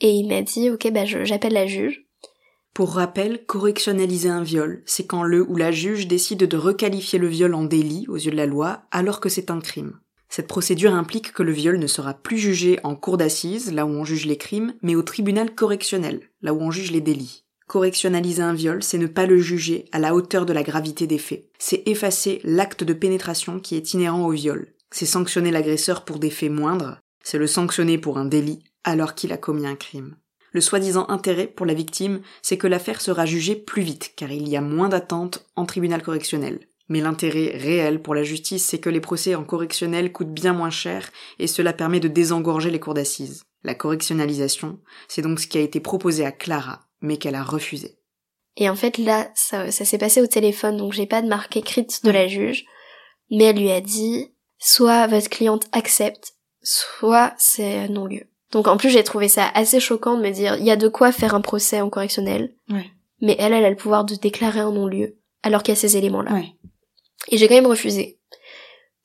[0.01, 2.03] Et il m'a dit, ok, bah, j'appelle la juge.
[2.73, 7.27] Pour rappel, correctionnaliser un viol, c'est quand le ou la juge décide de requalifier le
[7.27, 9.99] viol en délit aux yeux de la loi alors que c'est un crime.
[10.29, 13.89] Cette procédure implique que le viol ne sera plus jugé en cour d'assises, là où
[13.89, 17.43] on juge les crimes, mais au tribunal correctionnel, là où on juge les délits.
[17.67, 21.17] Correctionnaliser un viol, c'est ne pas le juger à la hauteur de la gravité des
[21.17, 21.49] faits.
[21.59, 24.73] C'est effacer l'acte de pénétration qui est inhérent au viol.
[24.91, 26.99] C'est sanctionner l'agresseur pour des faits moindres.
[27.23, 30.15] C'est le sanctionner pour un délit alors qu'il a commis un crime.
[30.53, 34.47] Le soi-disant intérêt pour la victime, c'est que l'affaire sera jugée plus vite, car il
[34.47, 36.59] y a moins d'attentes en tribunal correctionnel.
[36.89, 40.69] Mais l'intérêt réel pour la justice, c'est que les procès en correctionnel coûtent bien moins
[40.69, 43.43] cher, et cela permet de désengorger les cours d'assises.
[43.63, 47.97] La correctionnalisation, c'est donc ce qui a été proposé à Clara, mais qu'elle a refusé.
[48.55, 51.57] Et en fait, là, ça, ça s'est passé au téléphone, donc j'ai pas de marque
[51.57, 52.65] écrite de la juge.
[53.29, 58.23] Mais elle lui a dit, soit votre cliente accepte, soit c'est non-lieu.
[58.51, 60.87] Donc en plus, j'ai trouvé ça assez choquant de me dire, il y a de
[60.87, 62.55] quoi faire un procès en correctionnel.
[62.69, 62.89] Ouais.
[63.21, 65.97] Mais elle, elle a le pouvoir de déclarer un non-lieu, alors qu'il y a ces
[65.97, 66.33] éléments-là.
[66.33, 66.53] Ouais.
[67.29, 68.19] Et j'ai quand même refusé.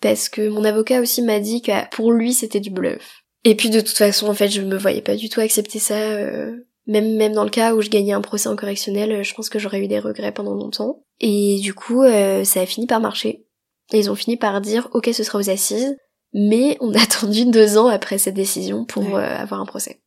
[0.01, 3.23] Parce que mon avocat aussi m'a dit que pour lui, c'était du bluff.
[3.45, 5.95] Et puis de toute façon, en fait, je me voyais pas du tout accepter ça.
[5.97, 9.35] euh, même, même dans le cas où je gagnais un procès en correctionnel, euh, je
[9.35, 11.05] pense que j'aurais eu des regrets pendant longtemps.
[11.21, 13.47] Et du coup, euh, ça a fini par marcher.
[13.93, 15.97] Et ils ont fini par dire, ok, ce sera aux assises.
[16.35, 19.23] Mais on a attendu deux ans après cette décision pour Ouais.
[19.23, 20.01] euh, avoir un procès.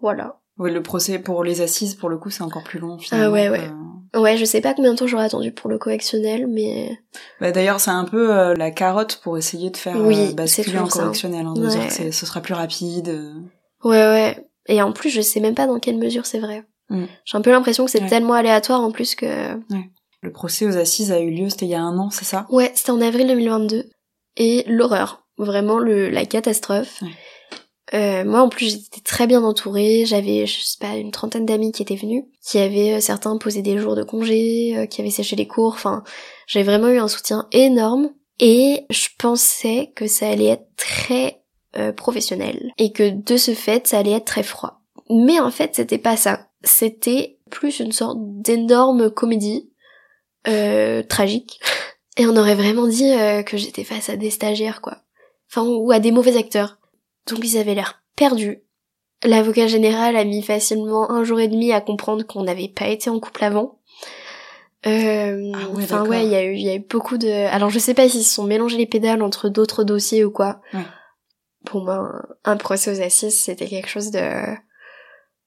[0.00, 0.40] Voilà.
[0.58, 2.98] Ouais, le procès pour les assises, pour le coup, c'est encore plus long.
[2.98, 3.70] finalement, Ah ouais, ouais.
[4.18, 6.98] Ouais, je sais pas combien de temps j'aurais attendu pour le correctionnel, mais...
[7.40, 10.78] Bah, D'ailleurs, c'est un peu euh, la carotte pour essayer de faire Oui, euh, basculer
[10.78, 11.68] en correctionnel, hein, de Ouais.
[11.68, 13.08] dire que ce sera plus rapide.
[13.10, 13.34] euh.
[13.84, 14.46] Ouais, ouais.
[14.68, 16.64] Et en plus, je sais même pas dans quelle mesure c'est vrai.
[16.88, 17.04] Mm.
[17.26, 18.08] J'ai un peu l'impression que c'est Ouais.
[18.08, 19.26] tellement aléatoire en plus que...
[20.22, 22.46] Le procès aux assises a eu lieu, c'était il y a un an, c'est ça?
[22.48, 23.84] Ouais, c'était en avril 2022.
[24.38, 25.24] Et l'horreur.
[25.38, 27.02] Vraiment le, la catastrophe.
[27.94, 30.04] Euh, moi, en plus, j'étais très bien entourée.
[30.06, 33.62] J'avais, je sais pas, une trentaine d'amis qui étaient venus, qui avaient euh, certains posé
[33.62, 35.74] des jours de congé, euh, qui avaient séché les cours.
[35.74, 36.02] Enfin,
[36.46, 38.10] j'avais vraiment eu un soutien énorme.
[38.38, 41.42] Et je pensais que ça allait être très
[41.78, 44.80] euh, professionnel et que de ce fait ça allait être très froid.
[45.10, 46.48] Mais en fait c'était pas ça.
[46.62, 49.70] C'était plus une sorte d'énorme comédie
[50.48, 51.60] euh, tragique.
[52.16, 54.98] Et on aurait vraiment dit euh, que j'étais face à des stagiaires quoi.
[55.50, 56.78] Enfin ou à des mauvais acteurs.
[57.28, 58.62] Donc ils avaient l'air perdus.
[59.24, 63.10] L'avocat général a mis facilement un jour et demi à comprendre qu'on n'avait pas été
[63.10, 63.80] en couple avant.
[64.86, 67.28] Euh, Ah enfin ouais, il y a eu, il y a eu beaucoup de.
[67.48, 70.60] Alors je sais pas s'ils se sont mélangés les pédales entre d'autres dossiers ou quoi.
[70.72, 70.84] Ouais.
[71.64, 71.96] Pour moi,
[72.44, 74.20] un un procès aux assises, c'était quelque chose de,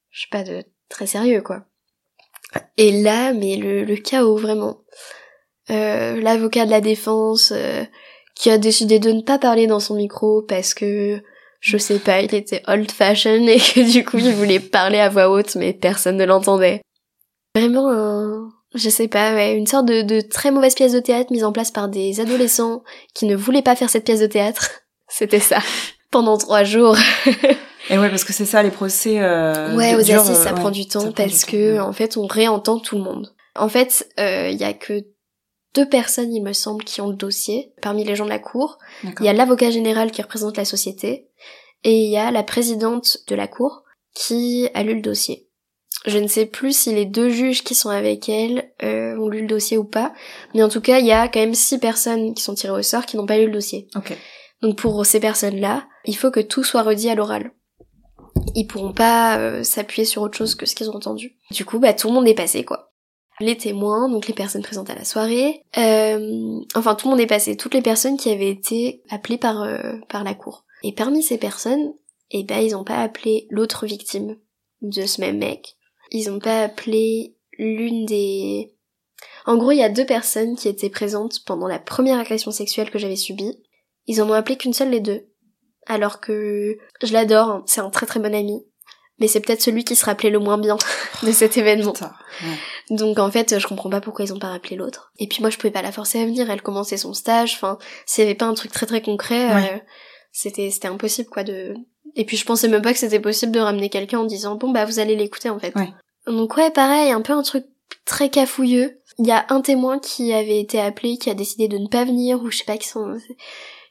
[0.10, 1.64] je sais pas, de très sérieux quoi.
[2.78, 4.82] Et là, mais le, le chaos vraiment.
[5.70, 7.86] Euh, L'avocat de la défense euh,
[8.36, 11.22] qui a décidé de ne pas parler dans son micro parce que
[11.60, 15.10] je sais pas, il était old fashion et que du coup il voulait parler à
[15.10, 16.82] voix haute mais personne ne l'entendait.
[17.56, 21.32] Vraiment un, je sais pas, ouais, une sorte de, de très mauvaise pièce de théâtre
[21.32, 24.70] mise en place par des adolescents qui ne voulaient pas faire cette pièce de théâtre.
[25.08, 25.60] C'était ça.
[26.12, 26.96] Pendant trois jours.
[27.90, 29.20] Et ouais, parce que c'est ça, les procès.
[29.20, 31.94] Euh, ouais, aux assises, euh, ça ouais, prend du temps parce du que, temps, en
[31.94, 33.34] fait, on réentend tout le monde.
[33.56, 35.04] En fait, il y a que
[35.76, 38.80] deux personnes, il me semble, qui ont le dossier parmi les gens de la cour.
[39.04, 41.28] Il y a l'avocat général qui représente la société
[41.84, 45.48] et il y a la présidente de la cour qui a lu le dossier.
[46.06, 49.42] Je ne sais plus si les deux juges qui sont avec elle euh, ont lu
[49.42, 50.14] le dossier ou pas,
[50.54, 52.82] mais en tout cas, il y a quand même six personnes qui sont tirées au
[52.82, 53.88] sort qui n'ont pas lu le dossier.
[53.96, 54.16] Ok.
[54.62, 57.52] Donc pour ces personnes-là, il faut que tout soit redit à l'oral.
[58.56, 61.36] Ils pourront pas euh, s'appuyer sur autre chose que ce qu'ils ont entendu.
[61.52, 62.89] Du coup, bah tout le monde est passé quoi.
[63.40, 67.28] Les témoins, donc les personnes présentes à la soirée, euh, enfin tout le monde est
[67.28, 70.66] passé, toutes les personnes qui avaient été appelées par euh, par la cour.
[70.84, 71.94] Et parmi ces personnes,
[72.32, 74.36] eh ben ils ont pas appelé l'autre victime
[74.82, 75.78] de ce même mec.
[76.12, 78.74] Ils ont pas appelé l'une des
[79.46, 82.92] en gros, il y a deux personnes qui étaient présentes pendant la première agression sexuelle
[82.92, 83.64] que j'avais subie.
[84.08, 85.28] Ils en ont appelé qu'une seule les deux.
[85.88, 88.64] Alors que je l'adore, hein, c'est un très très bon ami.
[89.20, 90.78] Mais c'est peut-être celui qui se rappelait le moins bien
[91.24, 91.94] de cet événement.
[91.94, 92.96] Putain, ouais.
[92.96, 95.12] Donc en fait, je comprends pas pourquoi ils ont pas rappelé l'autre.
[95.20, 96.50] Et puis moi, je pouvais pas la forcer à venir.
[96.50, 97.54] Elle commençait son stage.
[97.56, 99.72] Enfin, s'il y avait pas un truc très très concret, Ouais.
[99.74, 99.78] euh,
[100.32, 101.74] c'était c'était impossible quoi de.
[102.16, 104.72] Et puis je pensais même pas que c'était possible de ramener quelqu'un en disant bon
[104.72, 105.76] bah vous allez l'écouter en fait.
[105.76, 105.90] Ouais.
[106.28, 107.66] Donc ouais, pareil, un peu un truc
[108.06, 109.00] très cafouilleux.
[109.20, 112.06] Il y a un témoin qui avait été appelé, qui a décidé de ne pas
[112.06, 113.16] venir, ou je sais pas, qui s'en,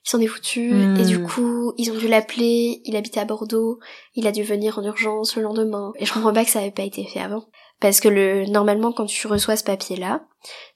[0.09, 0.73] qui s'en est foutu.
[0.73, 0.97] Hmm.
[0.97, 3.79] Et du coup, ils ont dû l'appeler, il habitait à Bordeaux,
[4.15, 5.93] il a dû venir en urgence le lendemain.
[5.99, 7.45] Et je comprends pas que ça avait pas été fait avant.
[7.79, 10.23] Parce que le, normalement, quand tu reçois ce papier-là,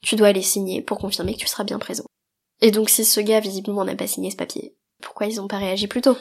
[0.03, 2.05] tu dois aller signer pour confirmer que tu seras bien présent.
[2.61, 5.57] Et donc, si ce gars, visiblement, n'a pas signé ce papier, pourquoi ils ont pas
[5.57, 6.15] réagi plus tôt?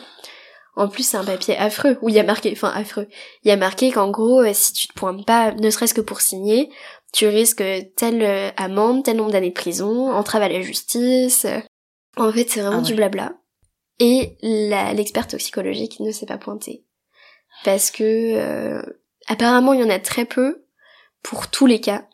[0.75, 3.07] En plus, c'est un papier affreux, où il y a marqué, enfin affreux,
[3.45, 6.01] il y a marqué qu'en gros, euh, si tu te pointes pas, ne serait-ce que
[6.01, 6.71] pour signer,
[7.13, 7.63] tu risques
[7.95, 11.47] telle euh, amende, tel nombre d'années de prison, entrave à la justice.
[12.17, 13.35] En fait, c'est vraiment Ah du blabla.
[13.99, 16.85] Et l'expert toxicologique ne s'est pas pointé.
[17.65, 18.03] Parce que,
[18.37, 18.83] euh,
[19.29, 20.65] apparemment, il y en a très peu
[21.23, 22.07] pour tous les cas.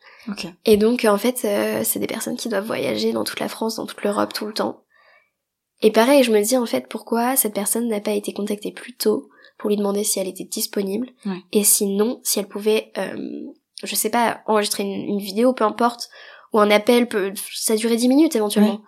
[0.67, 3.77] Et donc, en fait, euh, c'est des personnes qui doivent voyager dans toute la France,
[3.77, 4.83] dans toute l'Europe, tout le temps.
[5.81, 8.95] Et pareil, je me dis, en fait, pourquoi cette personne n'a pas été contactée plus
[8.97, 11.39] tôt pour lui demander si elle était disponible, Ouais.
[11.53, 13.17] et sinon, si elle pouvait, euh,
[13.83, 16.11] je sais pas, enregistrer une, une vidéo, peu importe,
[16.53, 18.81] ou un appel, peut, ça durait 10 minutes éventuellement.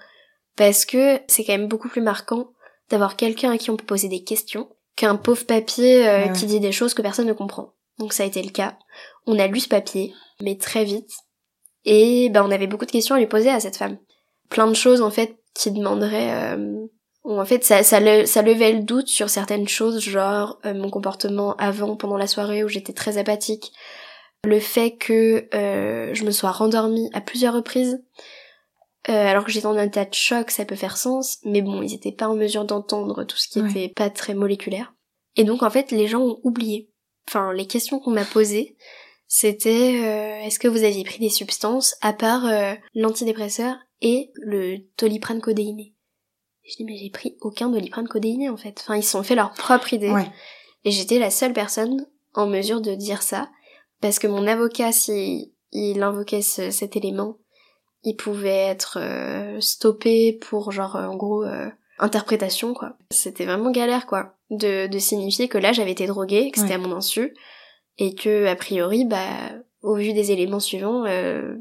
[0.60, 2.50] Parce que c'est quand même beaucoup plus marquant
[2.90, 6.44] d'avoir quelqu'un à qui on peut poser des questions qu'un pauvre papier euh, Ouais, qui
[6.44, 7.72] dit des choses que personne ne comprend.
[7.98, 8.76] Donc ça a été le cas.
[9.26, 11.10] On a lu ce papier, mais très vite.
[11.86, 13.96] Et ben on avait beaucoup de questions à lui poser à cette femme.
[14.50, 16.58] Plein de choses en fait qui demanderaient...
[16.58, 16.86] euh,
[17.24, 20.90] en fait ça, ça, le- ça levait le doute sur certaines choses, genre euh, mon
[20.90, 23.72] comportement avant, pendant la soirée où j'étais très apathique.
[24.44, 28.02] Le fait que euh, je me sois rendormie à plusieurs reprises.
[29.08, 31.94] Euh, alors que j'étais en état de choc, ça peut faire sens, mais bon, ils
[31.94, 33.70] étaient pas en mesure d'entendre tout ce qui Ouais.
[33.70, 34.92] était pas très moléculaire.
[35.36, 36.90] Et donc en fait, les gens ont oublié.
[37.28, 38.76] Enfin, les questions qu'on m'a posées,
[39.26, 44.78] c'était euh, est-ce que vous aviez pris des substances à part euh, l'antidépresseur et le
[44.98, 45.94] doliprane codéiné
[46.64, 48.78] Je dis mais j'ai pris aucun doliprane codéiné en fait.
[48.80, 50.10] Enfin, ils se sont fait leur propre idée.
[50.10, 50.30] Ouais.
[50.84, 53.50] Et j'étais la seule personne en mesure de dire ça,
[54.00, 57.36] parce que mon avocat, si il invoquait ce- cet élément,
[58.02, 62.94] il pouvait être euh, stoppé pour genre euh, en gros euh, interprétation quoi.
[63.10, 66.84] C'était vraiment galère quoi, de, de signifier que là j'avais été droguée, que c'était Ouais.
[66.84, 67.34] à mon insu,
[67.98, 69.26] et que a priori bah
[69.82, 71.56] au vu des éléments suivants, euh,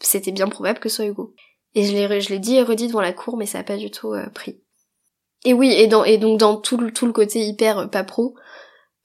[0.00, 1.34] c'était bien probable que ce soit Hugo.
[1.74, 3.76] Et je l'ai je l'ai dit et redit devant la cour, mais ça a pas
[3.76, 4.60] du tout euh, pris.
[5.44, 8.04] Et oui, et, dans, et donc dans tout le, tout le côté hyper euh, pas
[8.04, 8.34] pro,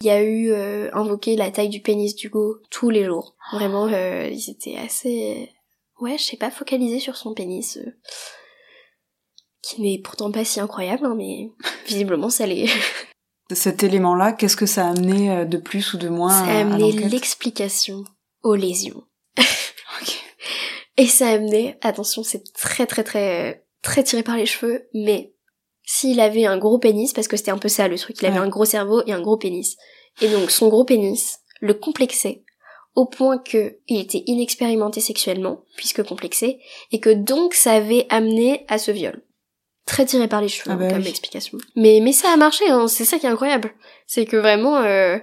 [0.02, 3.36] il y a eu euh, invoqué la taille du pénis d'Hugo tous les jours.
[3.52, 5.50] Vraiment, euh, ils étaient assez...
[5.99, 7.77] Ouais, je sais pas, focalisés sur son pénis.
[7.77, 7.91] euh.
[9.62, 11.51] qui n'est pourtant pas si incroyable, hein, mais
[11.88, 12.67] visiblement ça l'est.
[13.51, 16.59] Cet élément-là, qu'est-ce que ça a amené euh, de plus ou de moins Ça a
[16.62, 18.03] amené l'explication
[18.43, 19.03] aux lésions.
[20.01, 20.23] Ok.
[20.97, 25.33] Et ça a amené, attention, c'est très très très très tiré par les cheveux, mais
[25.83, 28.39] s'il avait un gros pénis, parce que c'était un peu ça le truc, il avait
[28.39, 28.45] Ouais.
[28.45, 29.75] un gros cerveau et un gros pénis.
[30.21, 32.43] Et donc son gros pénis le complexait
[32.99, 36.59] au point que il était inexpérimenté sexuellement, puisque complexé,
[36.91, 39.23] et que donc ça avait amené à ce viol.
[39.85, 41.07] Très tiré par les cheveux Ah bah comme oui.
[41.07, 41.57] explication.
[41.77, 43.71] Mais mais ça a marché, hein, c'est ça qui est incroyable.
[44.05, 45.17] C'est que vraiment euh,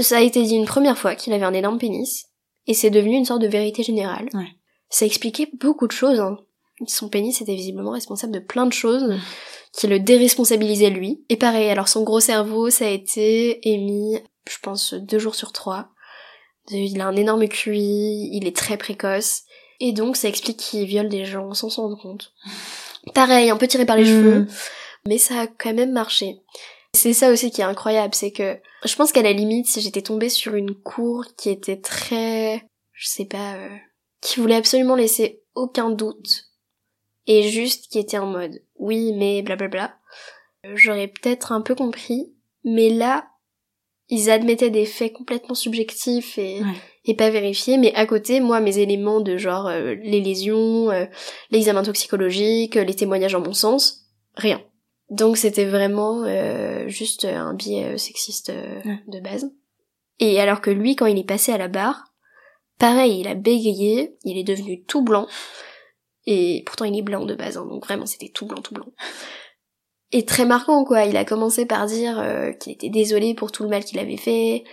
[0.00, 2.24] ça a été dit une première fois qu'il avait un énorme pénis,
[2.66, 4.30] et c'est devenu une sorte de vérité générale.
[4.32, 4.48] Ouais.
[4.88, 6.20] Ça expliquait beaucoup de choses.
[6.20, 6.38] Hein.
[6.86, 9.20] Son pénis était visiblement responsable de plein de choses
[9.74, 11.22] qui le déresponsabilisaient lui.
[11.28, 15.52] Et pareil, alors son gros cerveau, ça a été émis, je pense, deux jours sur
[15.52, 15.90] trois.
[16.70, 19.42] Il a un énorme QI, il est très précoce.
[19.80, 22.32] Et donc, ça explique qu'il viole des gens sans s'en rendre compte.
[23.14, 24.06] Pareil, un peu tiré par les Mm.
[24.06, 24.46] cheveux,
[25.06, 26.36] mais ça a quand même marché.
[26.94, 30.02] C'est ça aussi qui est incroyable, c'est que je pense qu'à la limite, si j'étais
[30.02, 33.68] tombée sur une cour qui était très, je sais pas, euh,
[34.20, 36.50] qui voulait absolument laisser aucun doute
[37.26, 39.96] et juste qui était en mode oui mais blablabla,
[40.66, 43.26] euh, j'aurais peut-être un peu compris, mais là
[44.14, 46.76] ils admettaient des faits complètement subjectifs et, Ouais.
[47.06, 51.06] et pas vérifiés, mais à côté, moi mes éléments de genre euh, les lésions, euh,
[51.50, 54.02] l'examen toxicologique, euh, les témoignages en bon sens,
[54.36, 54.60] rien.
[55.10, 58.52] Donc c'était vraiment euh, juste un biais sexiste
[58.84, 59.00] Ouais.
[59.08, 59.50] de base.
[60.20, 62.04] Et alors que lui, quand il est passé à la barre,
[62.78, 65.26] pareil, il a bégayé, il est devenu tout blanc.
[66.26, 68.86] Et pourtant il est blanc de base, hein, donc vraiment c'était tout blanc, tout blanc.
[70.12, 73.62] Et très marquant quoi, il a commencé par dire euh, qu'il était désolé pour tout
[73.62, 74.64] le mal qu'il avait fait,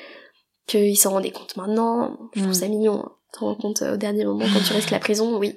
[0.68, 2.18] qu'il s'en rendait compte maintenant.
[2.34, 2.56] Je trouve Mm.
[2.56, 3.16] ça mignon, hein.
[3.32, 5.56] Tu te rends compte euh, au dernier moment quand tu risques la prison, oui.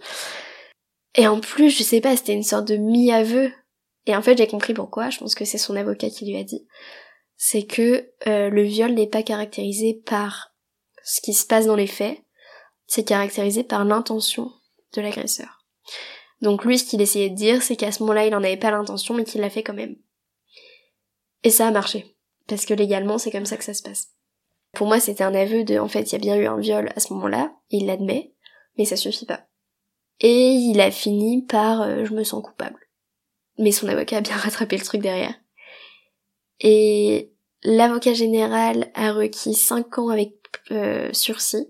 [1.15, 3.51] Et en plus, je sais pas, c'était une sorte de mi-aveu.
[4.07, 6.45] Et en fait, j'ai compris pourquoi, je pense que c'est son avocat qui lui a
[6.45, 6.67] dit.
[7.37, 10.53] C'est que euh, le viol n'est pas caractérisé par
[11.03, 12.19] ce qui se passe dans les faits,
[12.87, 14.51] c'est caractérisé par l'intention
[14.95, 15.65] de l'agresseur.
[16.43, 18.73] Donc lui, ce qu'il essayait de dire, c'est qu'à ce moment-là, il en avait pas
[18.73, 19.97] l'intention, mais qu'il l'a fait quand même.
[21.45, 22.17] Et ça a marché.
[22.49, 24.09] Parce que légalement, c'est comme ça que ça se passe.
[24.73, 26.91] Pour moi, c'était un aveu de, en fait, il y a bien eu un viol
[26.97, 28.33] à ce moment-là, il l'admet,
[28.77, 29.47] mais ça suffit pas.
[30.19, 32.89] Et il a fini par, euh, je me sens coupable.
[33.59, 35.35] Mais son avocat a bien rattrapé le truc derrière.
[36.59, 40.35] Et l'avocat général a requis 5 ans avec
[40.73, 41.69] euh, sursis.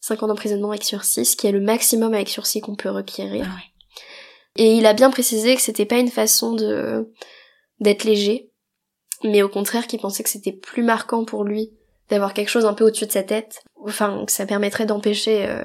[0.00, 3.46] 5 ans d'emprisonnement avec sursis, ce qui est le maximum avec sursis qu'on peut requérir.
[3.48, 3.77] Ah.
[4.58, 7.10] Et il a bien précisé que c'était pas une façon de
[7.80, 8.50] d'être léger,
[9.22, 11.70] mais au contraire qu'il pensait que c'était plus marquant pour lui
[12.10, 15.62] d'avoir quelque chose un peu au-dessus de sa tête, enfin que ça permettrait d'empêcher euh,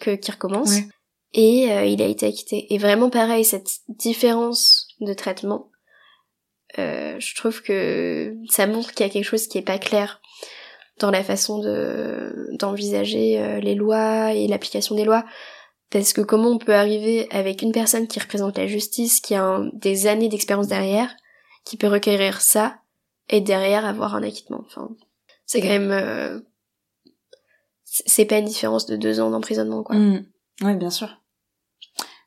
[0.00, 0.70] que qu'il recommence.
[0.70, 0.88] Ouais.
[1.34, 2.72] Et euh, il a été acquitté.
[2.72, 5.70] Et vraiment pareil, cette différence de traitement,
[6.78, 10.22] euh, je trouve que ça montre qu'il y a quelque chose qui est pas clair
[10.98, 15.24] dans la façon de d'envisager les lois et l'application des lois.
[15.90, 19.42] Parce que comment on peut arriver avec une personne qui représente la justice, qui a
[19.44, 21.14] un- des années d'expérience derrière,
[21.64, 22.76] qui peut requérir ça,
[23.30, 24.62] et derrière avoir un acquittement.
[24.66, 24.90] Enfin,
[25.46, 25.90] c'est quand même...
[25.90, 26.40] euh,
[27.84, 29.96] c'est pas une différence de deux ans d'emprisonnement, quoi.
[29.96, 30.26] Mm.
[30.62, 31.08] Ouais, bien sûr.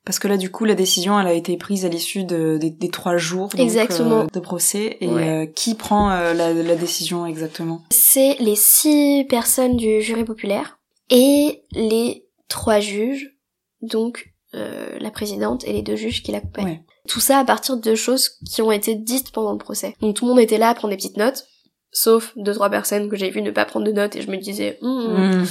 [0.06, 2.72] Parce que là, du coup, la décision, elle a été prise à l'issue de, des,
[2.72, 4.22] des trois jours donc, Exactement.
[4.22, 4.98] euh, de procès.
[5.00, 5.30] Et Ouais.
[5.30, 7.84] euh, qui prend euh, la, la décision exactement?
[7.92, 10.80] C'est les six personnes du jury populaire
[11.12, 13.38] et les trois juges,
[13.82, 16.66] donc euh, la présidente et les deux juges qui l'accompagnent.
[16.66, 16.84] Ouais.
[17.08, 19.96] Tout ça à partir de choses qui ont été dites pendant le procès.
[20.02, 21.46] Donc tout le monde était là à prendre des petites notes,
[21.92, 24.38] sauf deux trois personnes que j'ai vu ne pas prendre de notes et je me
[24.38, 25.42] disais, Hmm.
[25.42, 25.46] Mm.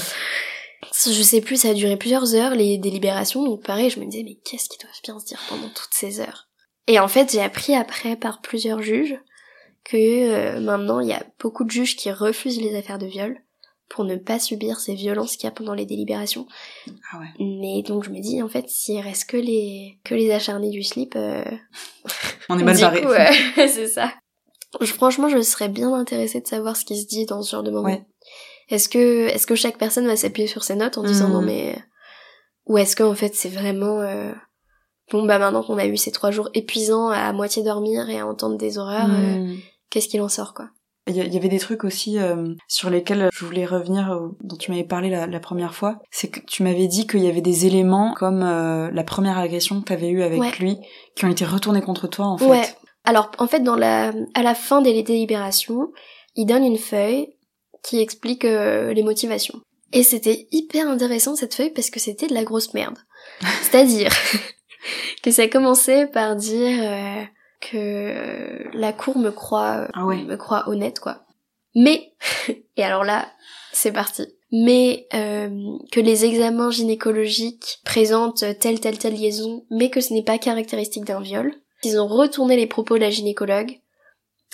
[1.06, 4.22] je sais plus, ça a duré plusieurs heures les délibérations, donc pareil, je me disais
[4.22, 6.48] mais qu'est-ce qu'ils doivent bien se dire pendant toutes ces heures?
[6.86, 9.18] Et en fait, j'ai appris après par plusieurs juges
[9.84, 13.40] que euh, maintenant il y a beaucoup de juges qui refusent les affaires de viol
[13.90, 16.46] pour ne pas subir ces violences qu'il y a pendant les délibérations.
[17.12, 17.26] Ah ouais.
[17.40, 20.82] Mais donc je me dis en fait s'il reste que les que les acharnés du
[20.82, 21.44] slip, euh,
[22.48, 23.04] On est mal barré.
[23.04, 23.30] ouais,
[23.68, 24.12] c'est ça.
[24.80, 27.64] Je- franchement, je serais bien intéressée de savoir ce qui se dit dans ce genre
[27.64, 27.84] de moment.
[27.88, 28.06] Ouais.
[28.68, 31.32] Est-ce que est-ce que chaque personne va s'appuyer sur ses notes en disant Mhm.
[31.34, 31.76] non mais
[32.66, 34.32] ou est-ce que en fait c'est vraiment euh,
[35.10, 38.26] bon bah maintenant qu'on a eu ces trois jours épuisants à moitié dormir et à
[38.28, 39.56] entendre des horreurs, euh, Mm.
[39.90, 40.70] qu'est-ce qu'il en sort quoi?
[41.10, 44.70] Il y, avait des trucs aussi euh, sur lesquels je voulais revenir, euh, dont tu
[44.70, 45.98] m'avais parlé la, la première fois.
[46.10, 49.80] C'est que tu m'avais dit qu'il y avait des éléments comme euh, la première agression
[49.80, 50.52] que tu avais eue avec Ouais.
[50.60, 50.78] lui
[51.16, 52.46] qui ont été retournés contre toi en fait.
[52.46, 52.68] Ouais.
[53.04, 55.88] Alors en fait dans la à la fin des délibérations,
[56.36, 57.28] il donne une feuille
[57.82, 59.60] qui explique les motivations.
[59.92, 62.98] Et c'était hyper intéressant cette feuille parce que c'était de la grosse merde.
[63.62, 64.10] C'est-à-dire
[65.22, 67.28] que ça commençait par dire
[67.60, 70.22] que la cour me croit, Ah ouais.
[70.22, 71.24] me croit honnête, quoi.
[71.74, 72.12] Mais,
[72.76, 73.30] et alors là,
[73.72, 74.26] c'est parti.
[74.52, 75.48] Mais euh,
[75.92, 81.04] que les examens gynécologiques présentent telle telle telle liaison, mais que ce n'est pas caractéristique
[81.04, 81.54] d'un viol.
[81.84, 83.78] Ils ont retourné les propos de la gynécologue,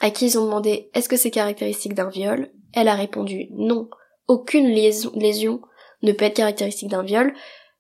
[0.00, 2.50] à qui ils ont demandé est-ce que c'est caractéristique d'un viol?
[2.74, 3.88] Elle a répondu non,
[4.28, 5.60] aucune liaison, lésion
[6.02, 7.32] ne peut être caractéristique d'un viol,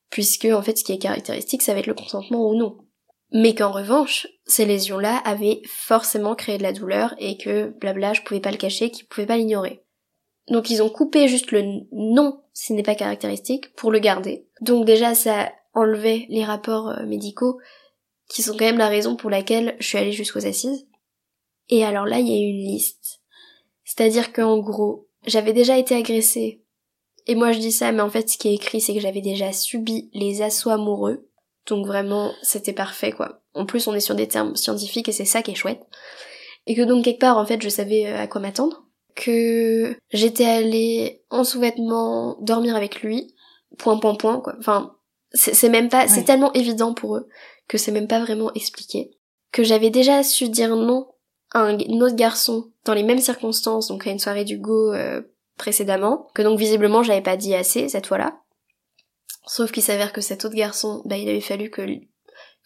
[0.08, 2.78] puisque en fait ce qui est caractéristique ça va être le consentement ou non.
[3.32, 8.22] Mais qu'en revanche, ces lésions-là avaient forcément créé de la douleur et que blabla, je
[8.22, 9.82] pouvais pas le cacher, qu'ils pouvaient pas l'ignorer.
[10.48, 11.62] Donc ils ont coupé juste le
[11.92, 14.46] non, ce n'est pas caractéristique, pour le garder.
[14.60, 17.58] Donc déjà ça enlevait les rapports euh, médicaux,
[18.28, 20.86] qui sont quand même la raison pour laquelle je suis allée jusqu'aux assises.
[21.68, 23.20] Et alors là, il y a eu une liste.
[23.84, 26.62] C'est-à-dire qu'en gros, j'avais déjà été agressée.
[27.26, 29.20] Et moi je dis ça, mais en fait ce qui est écrit, c'est que j'avais
[29.20, 31.25] déjà subi les assauts amoureux.
[31.66, 33.40] Donc vraiment, c'était parfait quoi.
[33.54, 35.82] En plus, on est sur des termes scientifiques et c'est ça qui est chouette.
[36.66, 40.44] Et que donc quelque part, en fait, je savais euh, à quoi m'attendre que j'étais
[40.44, 43.34] allée en sous-vêtements dormir avec lui,
[43.78, 44.54] point point point quoi.
[44.58, 44.94] Enfin,
[45.32, 47.28] c'est même pas, c'est tellement évident pour eux
[47.66, 49.10] que c'est même pas vraiment expliqué.
[49.52, 51.08] Que j'avais déjà su dire non
[51.52, 54.92] à un, un autre garçon dans les mêmes circonstances, donc à une soirée du go
[54.92, 55.22] euh,
[55.56, 58.38] précédemment, que donc visiblement j'avais pas dit assez cette fois-là.
[59.46, 61.82] Sauf qu'il s'avère que cet autre garçon, bah il avait fallu que,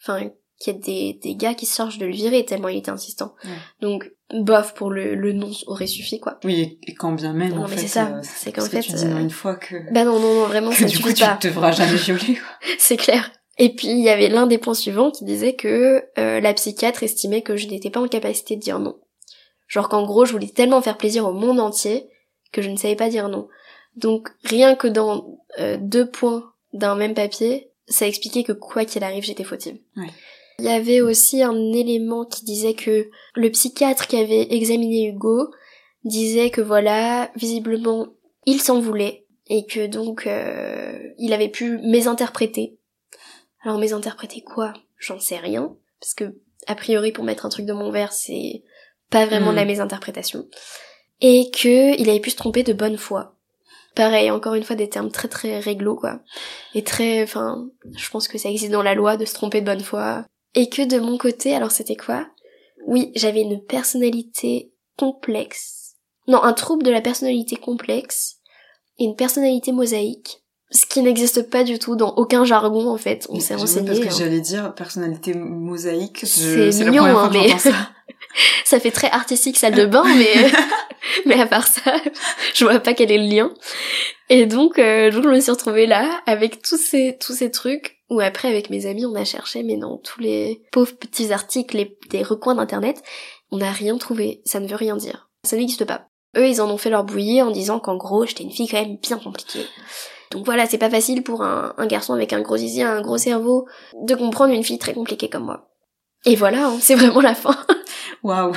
[0.01, 2.77] enfin, qu'il y ait des, des gars qui se chargent de le virer tellement il
[2.77, 3.33] était insistant.
[3.43, 3.49] Ouais.
[3.81, 6.39] Donc, bof, pour le, le nom aurait suffi, quoi.
[6.43, 7.81] Oui, et quand bien même, Non, en mais fait.
[7.81, 8.07] c'est ça.
[8.07, 10.19] euh, C'est qu'en parce que fait, tu dis non euh, une fois que, Bah non,
[10.19, 11.35] non, non, vraiment, que ça du coup, tu pas.
[11.37, 12.49] te devras jamais violer, quoi.
[12.79, 13.31] C'est clair.
[13.57, 17.03] Et puis, il y avait l'un des points suivants qui disait que euh, la psychiatre
[17.03, 18.97] estimait que je n'étais pas en capacité de dire non.
[19.67, 22.07] Genre qu'en gros, je voulais tellement faire plaisir au monde entier
[22.51, 23.47] que je ne savais pas dire non.
[23.95, 29.03] Donc, rien que dans euh, deux points d'un même papier, ça expliquait que quoi qu'il
[29.03, 29.77] arrive, j'étais fautive.
[29.97, 30.07] Ouais.
[30.59, 35.49] Il y avait aussi un élément qui disait que le psychiatre qui avait examiné Hugo
[36.03, 38.07] disait que voilà, visiblement,
[38.45, 42.77] il s'en voulait et que donc euh, il avait pu mésinterpréter.
[43.63, 44.73] Alors mésinterpréter quoi?
[44.97, 46.35] J'en sais rien parce que
[46.67, 48.63] a priori pour mettre un truc de mon verre c'est
[49.09, 49.67] pas vraiment de la Hmm.
[49.67, 50.47] mésinterprétation
[51.21, 53.35] et que il avait pu se tromper de bonne foi.
[53.95, 56.19] Pareil, encore une fois des termes très très réglo quoi.
[56.73, 59.65] Et très enfin je pense que ça existe dans la loi de se tromper de
[59.65, 60.25] bonne foi.
[60.55, 62.27] Et que de mon côté alors c'était quoi?
[62.87, 65.95] Oui, j'avais une personnalité complexe.
[66.27, 68.37] Non, un trouble de la personnalité complexe
[68.97, 70.40] et une personnalité mosaïque,
[70.71, 73.27] ce qui n'existe pas du tout dans aucun jargon en fait.
[73.29, 73.87] On s'est renseigné.
[73.87, 74.15] Parce que hein.
[74.17, 76.21] j'allais dire personnalité mosaïque.
[76.23, 77.71] C'est la mignon, fois hein, que mais- ça.
[78.63, 80.49] Ça fait très artistique salle de bain, mais
[81.25, 81.95] mais à part ça,
[82.53, 83.51] je vois pas quel est le lien.
[84.29, 87.97] Et donc, euh, donc je me suis retrouvée là avec tous ces tous ces trucs.
[88.09, 91.75] Ou après avec mes amis, on a cherché, mais dans tous les pauvres petits articles,
[91.75, 93.01] les, des recoins d'internet,
[93.51, 94.41] on n'a rien trouvé.
[94.45, 95.29] Ça ne veut rien dire.
[95.45, 96.07] Ça n'existe pas.
[96.37, 98.81] Eux, ils en ont fait leur bouillie en disant qu'en gros, j'étais une fille quand
[98.81, 99.65] même bien compliquée.
[100.31, 103.17] Donc voilà, c'est pas facile pour un, un garçon avec un gros zizi, un gros
[103.17, 103.67] cerveau,
[104.01, 105.69] de comprendre une fille très compliquée comme moi.
[106.25, 107.55] Et voilà, hein, c'est vraiment la fin.
[108.23, 108.53] Waouh.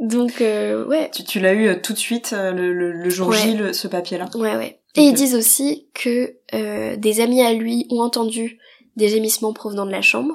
[0.00, 3.10] Donc euh, ouais, Tu, tu l'as eu euh, tout de suite euh, le, le, le
[3.10, 3.36] jour Ouais.
[3.38, 4.28] J, le- ce papier-là.
[4.34, 4.80] ouais, ouais.
[4.96, 8.58] Et ils disent aussi que euh, des amis à lui ont entendu
[8.96, 10.34] des gémissements provenant de la chambre.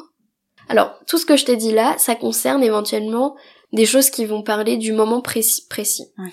[0.70, 3.36] Alors, tout ce que je t'ai dit là, ça concerne éventuellement
[3.72, 5.66] des choses qui vont parler du moment précis.
[5.70, 6.07] précis.
[6.18, 6.30] Ouais.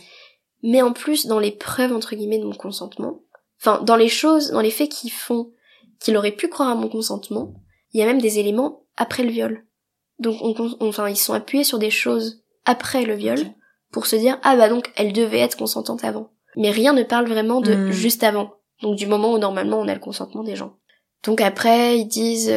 [0.62, 3.20] Mais en plus, dans les preuves, entre guillemets, de mon consentement,
[3.60, 5.50] enfin, dans les choses, dans les faits qui font
[6.00, 7.54] qu'il aurait pu croire à mon consentement,
[7.92, 9.64] il y a même des éléments après le viol.
[10.18, 13.38] Donc, on, enfin, ils sont appuyés sur des choses après le viol
[13.92, 16.30] pour se dire, ah bah donc, elle devait être consentante avant.
[16.56, 17.90] Mais rien ne parle vraiment de Hmm.
[17.92, 18.54] juste avant.
[18.82, 20.76] Donc, du moment où normalement on a le consentement des gens.
[21.24, 22.50] Donc après, ils disent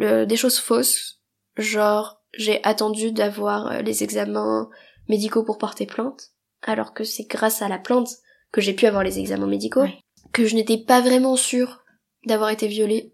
[0.00, 1.20] euh, des choses fausses,
[1.56, 4.68] genre j'ai attendu d'avoir euh, les examens
[5.08, 6.30] médicaux pour porter plainte,
[6.62, 8.08] alors que c'est grâce à la plainte
[8.52, 9.98] que j'ai pu avoir les examens médicaux, Ouais.
[10.32, 11.84] Que je n'étais pas vraiment sûre
[12.26, 13.12] d'avoir été violée.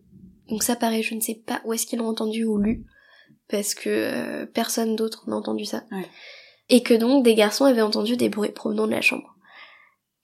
[0.48, 2.84] Donc ça pareil, je ne sais pas où est-ce qu'ils l'ont entendu ou lu,
[3.48, 5.84] parce que euh, personne d'autre n'a entendu ça.
[5.90, 6.06] Ouais.
[6.68, 9.34] Et que donc des garçons avaient entendu des bruits provenant de la chambre.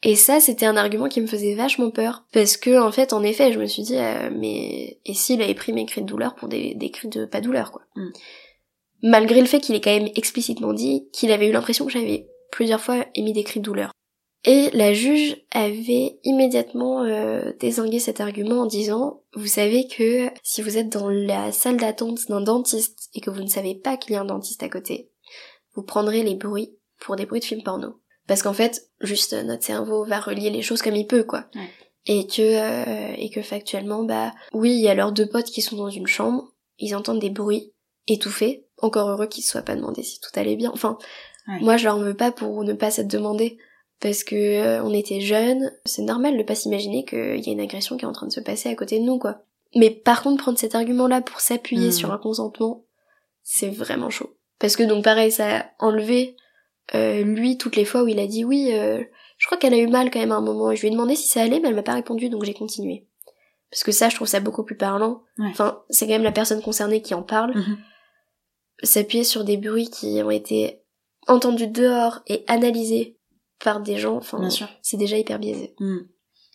[0.06, 2.24] Et ça, c'était un argument qui me faisait vachement peur.
[2.30, 5.54] Parce que, en fait, en effet, je me suis dit, euh, mais, et s'il avait
[5.54, 7.82] pris mes cris de douleur pour des, des cris de pas douleur, quoi.
[7.96, 8.10] Mm.
[9.02, 12.28] Malgré le fait qu'il ait quand même explicitement dit qu'il avait eu l'impression que j'avais
[12.52, 13.92] plusieurs fois émis des cris de douleur.
[14.44, 20.60] Et la juge avait immédiatement euh, désingué cet argument en disant, vous savez que si
[20.60, 24.12] vous êtes dans la salle d'attente d'un dentiste et que vous ne savez pas qu'il
[24.12, 25.08] y a un dentiste à côté,
[25.74, 28.00] vous prendrez les bruits pour des bruits de films porno.
[28.26, 31.46] Parce qu'en fait, juste euh, notre cerveau va relier les choses comme il peut, quoi.
[31.54, 31.68] Ouais.
[32.06, 35.62] Et que euh, et que factuellement, bah oui, il y a leurs deux potes qui
[35.62, 37.72] sont dans une chambre, ils entendent des bruits
[38.08, 38.66] étouffés.
[38.78, 40.70] Encore heureux qu'ils se soient pas demandé si tout allait bien.
[40.74, 40.98] Enfin,
[41.46, 43.56] moi je leur veux pas pour ne pas s'être demandé.
[44.00, 47.60] Parce que euh, on était jeunes, c'est normal de pas s'imaginer qu'il y a une
[47.60, 49.44] agression qui est en train de se passer à côté de nous, quoi.
[49.74, 51.92] Mais par contre, prendre cet argument-là pour s'appuyer hmm.
[51.92, 52.84] sur un consentement,
[53.42, 54.36] c'est vraiment chaud.
[54.58, 56.36] Parce que donc pareil, ça a enlevé
[56.94, 59.02] euh, lui toutes les fois où il a dit oui, euh,
[59.38, 60.70] je crois qu'elle a eu mal quand même à un moment.
[60.70, 62.54] Et je lui ai demandé si ça allait, mais elle m'a pas répondu, donc j'ai
[62.54, 63.06] continué.
[63.70, 65.22] Parce que ça, je trouve ça beaucoup plus parlant.
[65.40, 67.56] Enfin, c'est quand même la personne concernée qui en parle.
[67.56, 67.78] Mhm.
[68.84, 70.82] S'appuyer sur des bruits qui ont été
[71.26, 73.13] entendus dehors et analysés
[73.64, 74.48] par des gens, enfin,
[74.82, 75.74] c'est déjà hyper biaisé.
[75.80, 76.06] Mhm.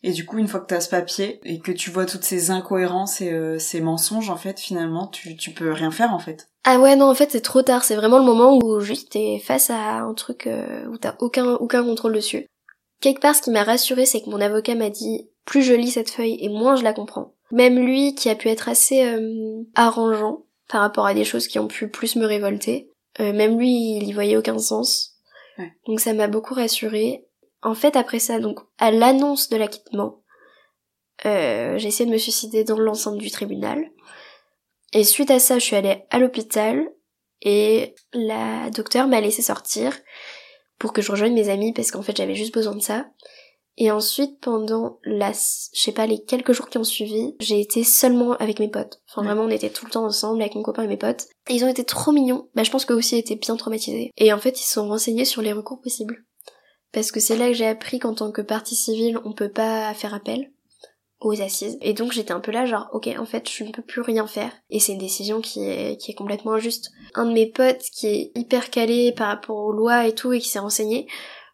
[0.02, 2.24] Et du coup, une fois que tu as ce papier et que tu vois toutes
[2.24, 6.20] ces incohérences et euh, ces mensonges, en fait, finalement, tu, tu peux rien faire, en
[6.20, 6.48] fait.
[6.64, 7.84] Ah ouais, non, en fait, c'est trop tard.
[7.84, 11.56] C'est vraiment le moment où juste t'es face à un truc euh, où t'as aucun,
[11.56, 12.46] aucun contrôle dessus.
[13.02, 15.92] Quelque part, ce qui m'a rassuré, c'est que mon avocat m'a dit, plus je lis
[15.92, 17.34] cette feuille et moins je la comprends.
[17.52, 21.60] Même lui, qui a pu être assez euh, arrangeant par rapport à des choses qui
[21.60, 25.19] ont pu plus me révolter, même lui, il y voyait aucun sens.
[25.88, 27.26] Donc ça m'a beaucoup rassuré.
[27.62, 30.24] En fait, après ça, donc à l'annonce de l'acquittement,
[31.26, 33.92] euh, j'ai essayé de me suicider dans l'enceinte du tribunal.
[34.94, 36.90] Et suite à ça, je suis allée à l'hôpital
[37.42, 39.98] et la docteure m'a laissé sortir
[40.78, 43.06] pour que je rejoigne mes amis parce qu'en fait j'avais juste besoin de ça.
[43.82, 47.86] Et ensuite, pendant la, je sais pas, les quelques jours qui ont suivi, j'ai été
[47.86, 49.02] seulement avec mes potes.
[49.10, 51.28] Enfin, vraiment, on était tout le temps ensemble avec mon copain et mes potes.
[51.48, 52.50] Et ils ont été trop mignons.
[52.56, 54.12] Bah, je pense qu'eux aussi étaient bien traumatisés.
[54.18, 56.26] Et en fait, ils se sont renseignés sur les recours possibles.
[56.92, 59.94] Parce que c'est là que j'ai appris qu'en tant que partie civile, on peut pas
[59.94, 60.52] faire appel
[61.22, 61.78] aux assises.
[61.82, 64.26] Et donc j'étais un peu là genre ok en fait je ne peux plus rien
[64.26, 66.92] faire et c'est une décision qui est, qui est complètement injuste.
[67.14, 70.40] Un de mes potes qui est hyper calé par rapport aux lois et tout et
[70.40, 71.08] qui s'est renseigné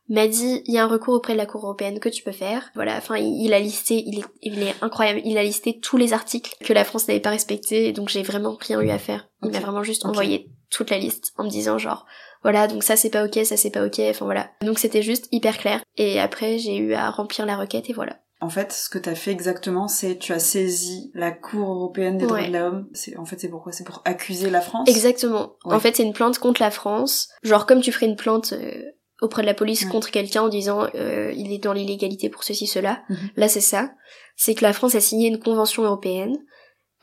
[0.10, 2.32] m'a dit il y a un recours auprès de la Cour européenne que tu peux
[2.32, 2.70] faire.
[2.76, 6.14] Voilà, enfin il, a listé, il est, il est incroyable, il a listé tous les
[6.14, 9.28] articles que la France n'avait pas respectés donc j'ai vraiment rien eu à faire.
[9.44, 12.06] Il m'a vraiment juste envoyé toute la liste en me disant genre
[12.44, 14.50] voilà donc ça c'est pas ok, ça c'est pas ok, enfin voilà.
[14.62, 18.18] Donc c'était juste hyper clair et après j'ai eu à remplir la requête et voilà.
[18.42, 22.18] En fait, ce que tu as fait exactement, c'est tu as saisi la Cour européenne
[22.18, 22.90] des droits de l'homme.
[22.94, 23.72] C'est en fait c'est pourquoi?
[23.72, 24.88] C'est pour accuser la France?
[24.90, 25.56] Exactement.
[25.64, 27.30] En fait, c'est une plainte contre la France.
[27.44, 28.84] Genre comme tu ferais une plainte euh,
[29.22, 32.68] auprès de la police contre quelqu'un en disant euh, il est dans l'illégalité pour ceci
[32.68, 33.02] cela.
[33.10, 33.30] Mhm.
[33.38, 33.92] Là, c'est ça.
[34.36, 36.38] C'est que la France a signé une convention européenne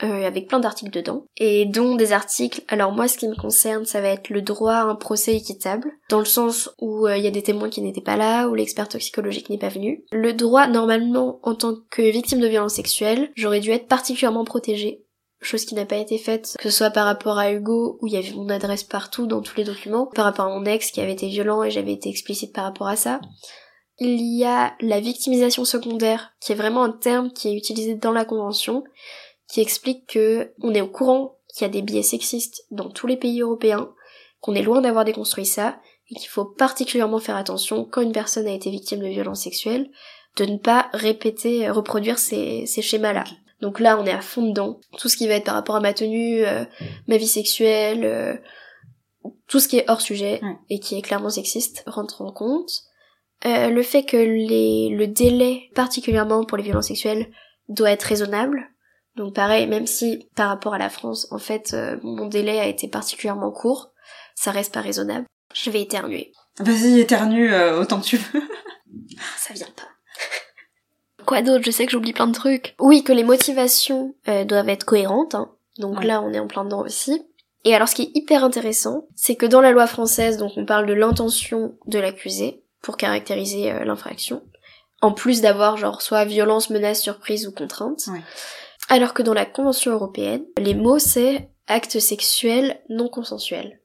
[0.02, 3.84] euh, avec plein d'articles dedans, et dont des articles, alors moi ce qui me concerne
[3.84, 7.22] ça va être le droit à un procès équitable, dans le sens où euh, il
[7.22, 10.04] y a des témoins qui n'étaient pas là, où l'expert toxicologique n'est pas venu.
[10.10, 15.04] Le droit, normalement, en tant que victime de violence sexuelle, j'aurais dû être particulièrement protégée,
[15.46, 18.12] chose qui n'a pas été faite, que ce soit par rapport à Hugo, où il
[18.12, 21.00] y avait mon adresse partout dans tous les documents, par rapport à mon ex qui
[21.00, 23.20] avait été violent et j'avais été explicite par rapport à ça.
[23.98, 28.12] Il y a la victimisation secondaire, qui est vraiment un terme qui est utilisé dans
[28.12, 28.84] la convention,
[29.48, 33.06] qui explique que on est au courant qu'il y a des biais sexistes dans tous
[33.06, 33.90] les pays européens,
[34.40, 35.78] qu'on est loin d'avoir déconstruit ça,
[36.10, 39.90] et qu'il faut particulièrement faire attention quand une personne a été victime de violences sexuelles,
[40.36, 43.24] de ne pas répéter, reproduire ces, schémas-là.
[43.62, 44.80] Donc là, on est à fond dedans.
[44.98, 46.64] Tout ce qui va être par rapport à ma tenue, euh,
[47.06, 48.36] ma vie sexuelle, euh,
[49.46, 52.70] tout ce qui est hors sujet et qui est clairement sexiste rentre en compte.
[53.46, 57.30] Euh, le fait que les, le délai, particulièrement pour les violences sexuelles,
[57.68, 58.68] doit être raisonnable.
[59.14, 62.88] Donc pareil, même si par rapport à la France, en fait, mon délai a été
[62.88, 63.92] particulièrement court,
[64.34, 65.26] ça reste pas raisonnable.
[65.54, 66.32] Je vais éternuer.
[66.58, 68.42] Vas-y, éternue autant que tu veux.
[69.36, 69.88] ça vient pas.
[71.26, 71.64] Quoi d'autre?
[71.64, 72.74] Je sais que j'oublie plein de trucs.
[72.78, 75.34] Oui, que les motivations euh, doivent être cohérentes.
[75.34, 75.50] Hein.
[75.78, 77.24] Donc là, on est en plein dedans aussi.
[77.64, 80.66] Et alors, ce qui est hyper intéressant, c'est que dans la loi française, donc on
[80.66, 84.42] parle de l'intention de l'accusé pour caractériser l'infraction,
[85.00, 88.08] en plus d'avoir genre soit violence, menace, surprise ou contrainte.
[88.08, 88.22] Ouais.
[88.88, 93.80] Alors que dans la Convention européenne, les mots c'est acte sexuel non consensuel.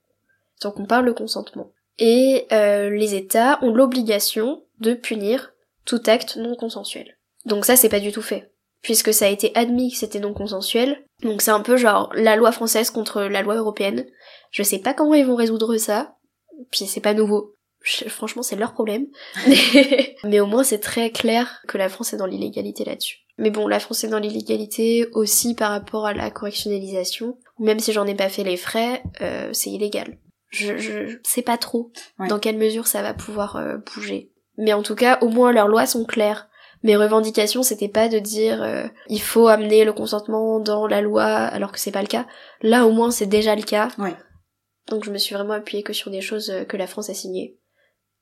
[0.62, 1.72] Donc on parle de consentement.
[2.00, 5.54] Et euh, les États ont l'obligation de punir
[5.86, 7.17] tout acte non consensuel.
[7.48, 8.52] Donc ça c'est pas du tout fait.
[8.84, 11.04] Puisque ça a été admis que c'était non consensuel.
[11.24, 14.06] Donc c'est un peu genre la loi française contre la loi européenne.
[14.52, 16.16] Je sais pas comment ils vont résoudre ça.
[16.72, 17.56] Puis c'est pas nouveau.
[18.10, 19.08] franchement c'est leur problème.
[20.24, 23.20] Mais au moins c'est très clair que la France est dans l'illégalité là-dessus.
[23.40, 27.38] Mais bon, la France est dans l'illégalité aussi par rapport à la correctionnalisation.
[27.60, 30.18] Même si j'en ai pas fait les frais, euh, c'est illégal.
[30.50, 31.92] Je, je sais pas trop
[32.30, 34.32] dans quelle mesure ça va pouvoir euh, bouger.
[34.58, 36.47] Mais en tout cas, au moins leurs lois sont claires.
[36.84, 41.24] Mes revendications, c'était pas de dire euh, il faut amener le consentement dans la loi
[41.26, 42.26] alors que c'est pas le cas.
[42.62, 43.90] Là, au moins, c'est déjà le cas.
[44.90, 47.58] Donc je me suis vraiment appuyée que sur des choses que la France a signées.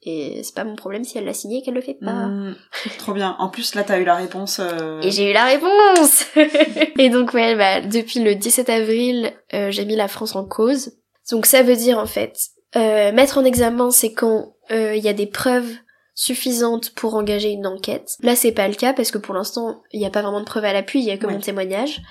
[0.08, 2.28] Et c'est pas mon problème si elle l'a signé qu'elle le fait pas.
[2.28, 2.56] Mm,
[3.00, 3.36] trop bien.
[3.40, 4.60] En plus, là, t'as eu la réponse.
[4.60, 6.26] euh, Et j'ai eu la réponse
[7.00, 10.94] Et donc ouais, bah, depuis le 17 avril, euh, j'ai mis la France en cause.
[11.32, 12.38] Donc ça veut dire en fait,
[12.76, 15.72] euh, mettre en examen, c'est quand euh, il y a des preuves
[16.16, 18.16] suffisantes pour engager une enquête.
[18.22, 20.46] Là, c'est pas le cas parce que pour l'instant, il n'y a pas vraiment de
[20.46, 21.34] preuves à l'appui, il y a que Ouais.
[21.34, 22.02] mon témoignage.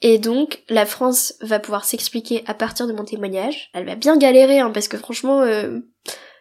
[0.00, 3.70] Et donc, la France va pouvoir s'expliquer à partir de mon témoignage.
[3.74, 5.80] Elle va bien galérer, hein, parce que franchement, euh,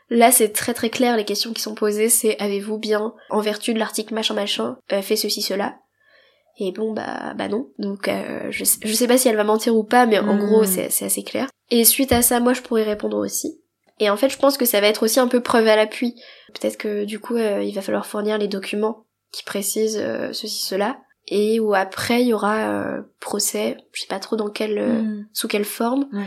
[0.09, 3.73] là, c'est très très clair, les questions qui sont posées, c'est avez-vous bien, en vertu
[3.73, 5.75] de l'article machin machin, euh, fait ceci, cela?
[6.59, 7.69] Et bon, bah, bah non.
[7.79, 10.37] Donc, euh, je, sais, je sais pas si elle va mentir ou pas, mais en
[10.37, 11.47] gros, c'est c'est assez clair.
[11.71, 13.59] Et suite à ça, moi, je pourrais répondre aussi.
[13.99, 16.15] Et en fait, je pense que ça va être aussi un peu preuve à l'appui.
[16.53, 20.65] Peut-être que du coup, euh, il va falloir fournir les documents qui précisent euh, ceci,
[20.65, 20.97] cela.
[21.27, 25.01] Et où après, il y aura euh, procès, je sais pas trop dans quelle, euh,
[25.03, 25.27] mm.
[25.31, 26.07] sous quelle forme.
[26.11, 26.25] Ouais.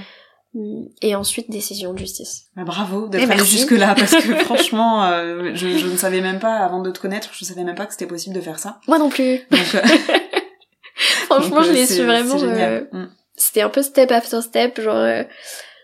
[0.55, 2.47] Mm, Et ensuite, décision de justice.
[2.57, 6.23] Bah, bravo Et d'être allé jusque là parce que franchement, euh, je, je ne savais
[6.23, 8.59] même pas avant de te connaître, je savais même pas que c'était possible de faire
[8.59, 8.81] ça.
[8.89, 9.41] Moi non plus.
[9.51, 9.81] Donc, euh,
[11.27, 12.39] Franchement, donc, je l'ai su vraiment.
[12.39, 12.89] c'est génial.
[12.95, 13.09] euh, Mm.
[13.39, 15.25] C'était un peu step after step, genre,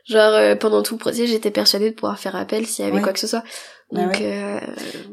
[0.04, 2.96] genre euh, pendant tout le procès, j'étais persuadée de pouvoir faire appel s'il y avait
[2.98, 3.02] Ouais.
[3.02, 3.44] quoi que ce soit.
[3.90, 4.20] Bah Donc, ouais.
[4.22, 4.60] euh,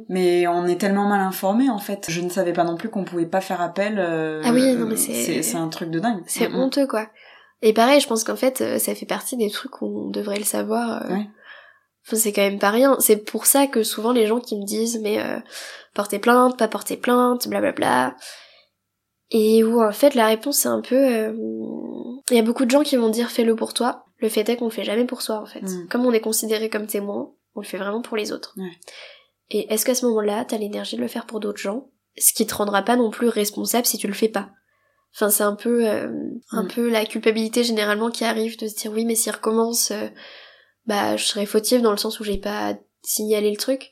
[0.08, 2.06] Mais on est tellement mal informés en fait.
[2.10, 4.00] Je ne savais pas non plus qu'on pouvait pas faire appel.
[4.00, 6.22] euh, Ah oui, non, mais c'est- c'est un truc de dingue.
[6.28, 7.08] c'est honteux, quoi.
[7.62, 10.38] Et pareil, je pense qu'en fait, euh, ça fait partie des trucs où on devrait
[10.40, 11.06] le savoir.
[11.06, 11.28] euh, Ouais.
[12.08, 12.96] Enfin, c'est quand même pas rien.
[13.00, 15.40] C'est pour ça que souvent les gens qui me disent, mais euh,
[15.94, 18.16] porter plainte, pas porter plainte, blablabla.
[19.32, 20.96] Et où en fait la réponse c'est un peu...
[20.96, 21.34] euh,
[22.32, 24.06] Il y a beaucoup de gens qui vont dire fais-le pour toi.
[24.20, 25.62] Le fait est qu'on le fait jamais pour soi en fait.
[25.62, 25.88] Mm.
[25.90, 28.54] Comme on est considéré comme témoin, on le fait vraiment pour les autres.
[28.58, 28.72] Ouais.
[29.50, 31.90] Et est-ce qu'à ce moment-là, t'as l'énergie de le faire pour d'autres gens?
[32.18, 34.50] Ce qui te rendra pas non plus responsable si tu le fais pas.
[35.16, 36.08] Enfin, c'est un peu, euh,
[36.52, 36.68] un Mm.
[36.68, 40.08] peu la culpabilité généralement qui arrive de se dire oui, mais s'il recommence, euh,
[40.86, 43.92] bah, je serais fautive dans le sens où j'ai pas signalé le truc.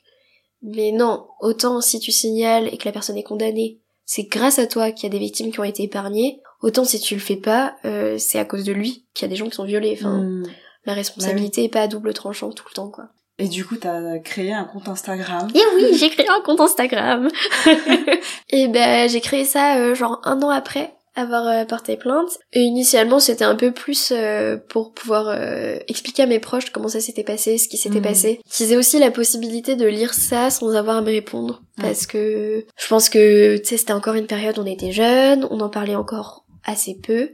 [0.62, 4.66] Mais non, autant si tu signales et que la personne est condamnée, c'est grâce à
[4.66, 6.40] toi qu'il y a des victimes qui ont été épargnées.
[6.62, 9.30] Autant si tu le fais pas, euh, c'est à cause de lui qu'il y a
[9.30, 9.96] des gens qui sont violés.
[9.98, 10.42] Enfin, Mm.
[10.86, 13.04] la responsabilité est pas à double tranchant tout le temps, quoi.
[13.40, 15.48] Et du coup, t'as créé un compte Instagram.
[15.54, 17.28] Et oui, j'ai créé un compte Instagram.
[18.50, 22.38] et ben j'ai créé ça euh, genre un an après avoir euh, porté plainte.
[22.52, 26.88] Et initialement c'était un peu plus euh, pour pouvoir euh, expliquer à mes proches comment
[26.88, 28.04] ça s'était passé, ce qui s'était Mhm.
[28.04, 28.40] passé.
[28.48, 31.60] Qu'ils aient aussi la possibilité de lire ça sans avoir à me répondre.
[31.78, 31.84] Ouais.
[31.84, 35.46] Parce que je pense que tu sais c'était encore une période où on était jeunes,
[35.50, 37.22] on en parlait encore assez peu.
[37.22, 37.30] Ouais.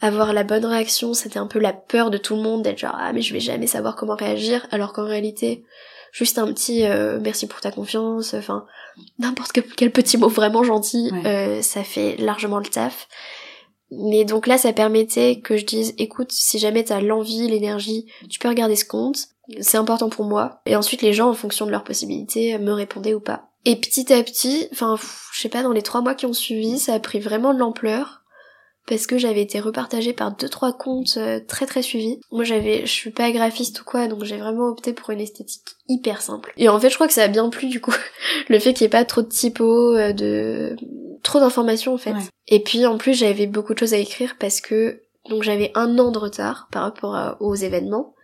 [0.00, 2.94] Avoir la bonne réaction, c'était un peu la peur de tout le monde d'être genre
[2.98, 5.64] ah mais je vais jamais savoir comment réagir alors qu'en réalité
[6.12, 8.66] juste un petit euh, merci pour ta confiance, enfin
[9.18, 11.26] n'importe que- quel petit mot vraiment gentil, Ouais.
[11.26, 13.08] euh, ça fait largement le taf.
[13.90, 18.38] Mais donc là, ça permettait que je dise, écoute, si jamais t'as l'envie, l'énergie, tu
[18.40, 19.18] peux regarder ce compte,
[19.60, 20.60] c'est important pour moi.
[20.66, 23.44] Et ensuite, les gens, en fonction de leurs possibilités, me répondaient ou pas.
[23.64, 24.96] Et petit à petit, enfin,
[25.32, 27.60] je sais pas, dans les trois mois qui ont suivi, ça a pris vraiment de
[27.60, 28.22] l'ampleur
[28.86, 32.20] parce que j'avais été repartagée par deux trois comptes euh, très très suivis.
[32.30, 35.62] Moi j'avais je suis pas graphiste ou quoi donc j'ai vraiment opté pour une esthétique
[35.88, 36.52] hyper simple.
[36.56, 37.94] Et en fait je crois que ça a bien plu du coup
[38.48, 40.76] le fait qu'il y ait pas trop de typos euh, de
[41.22, 42.12] trop d'informations en fait.
[42.12, 42.20] Ouais.
[42.48, 45.98] Et puis en plus j'avais beaucoup de choses à écrire parce que donc j'avais un
[45.98, 48.14] an de retard par rapport à- aux événements.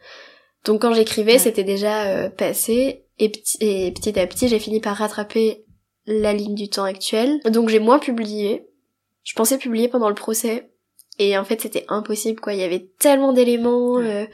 [0.64, 1.38] Donc quand j'écrivais Ouais.
[1.38, 5.64] c'était déjà euh, passé et, petit- et petit à petit j'ai fini par rattraper
[6.06, 7.40] la ligne du temps actuel.
[7.50, 8.66] Donc j'ai moins publié.
[9.24, 10.70] Je pensais publier pendant le procès.
[11.18, 12.54] Et en fait, c'était impossible, quoi.
[12.54, 13.98] Il y avait tellement d'éléments.
[13.98, 14.26] euh.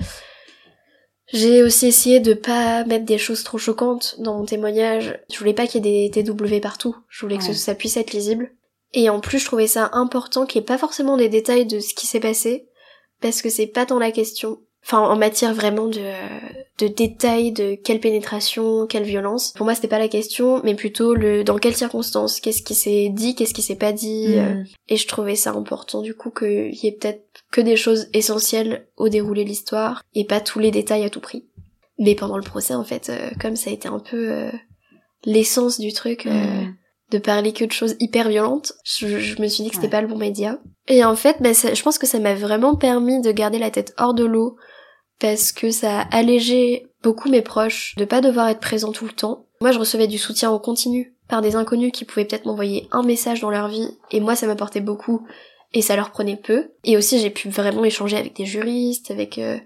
[1.32, 5.18] J'ai aussi essayé de pas mettre des choses trop choquantes dans mon témoignage.
[5.30, 6.96] Je voulais pas qu'il y ait des TW partout.
[7.08, 7.52] Je voulais que Ouais.
[7.54, 8.50] ça puisse être lisible.
[8.94, 11.80] Et en plus, je trouvais ça important qu'il n'y ait pas forcément des détails de
[11.80, 12.68] ce qui s'est passé.
[13.20, 14.60] Parce que c'est pas tant la question.
[14.90, 16.00] Enfin, en matière vraiment de,
[16.78, 19.52] de détails, de quelle pénétration, quelle violence.
[19.52, 23.10] Pour moi, c'était pas la question, mais plutôt le dans quelles circonstances, qu'est-ce qui s'est
[23.10, 24.28] dit, qu'est-ce qui s'est pas dit?
[24.38, 24.64] Mm.
[24.88, 27.22] et je trouvais ça important du coup qu'il y ait peut-être
[27.52, 31.20] que des choses essentielles au déroulé de l'histoire et pas tous les détails à tout
[31.20, 31.44] prix.
[31.98, 34.50] Mais pendant le procès en fait, euh, comme ça a été un peu euh,
[35.26, 36.74] l'essence du truc, euh, Mm.
[37.12, 39.90] de parler que de choses hyper violentes, je, je me suis dit que c'était Ouais.
[39.92, 40.58] pas le bon média.
[40.88, 43.70] Et en fait, bah, ça- je pense que ça m'a vraiment permis de garder la
[43.70, 44.56] tête hors de l'eau
[45.20, 49.12] parce que ça a allégé beaucoup mes proches de pas devoir être présent tout le
[49.12, 49.46] temps.
[49.60, 53.02] Moi, je recevais du soutien en continu par des inconnus qui pouvaient peut-être m'envoyer un
[53.02, 55.26] message dans leur vie et moi, ça m'apportait beaucoup
[55.74, 56.70] et ça leur prenait peu.
[56.84, 59.58] Et aussi, j'ai pu vraiment échanger avec des juristes, avec euh,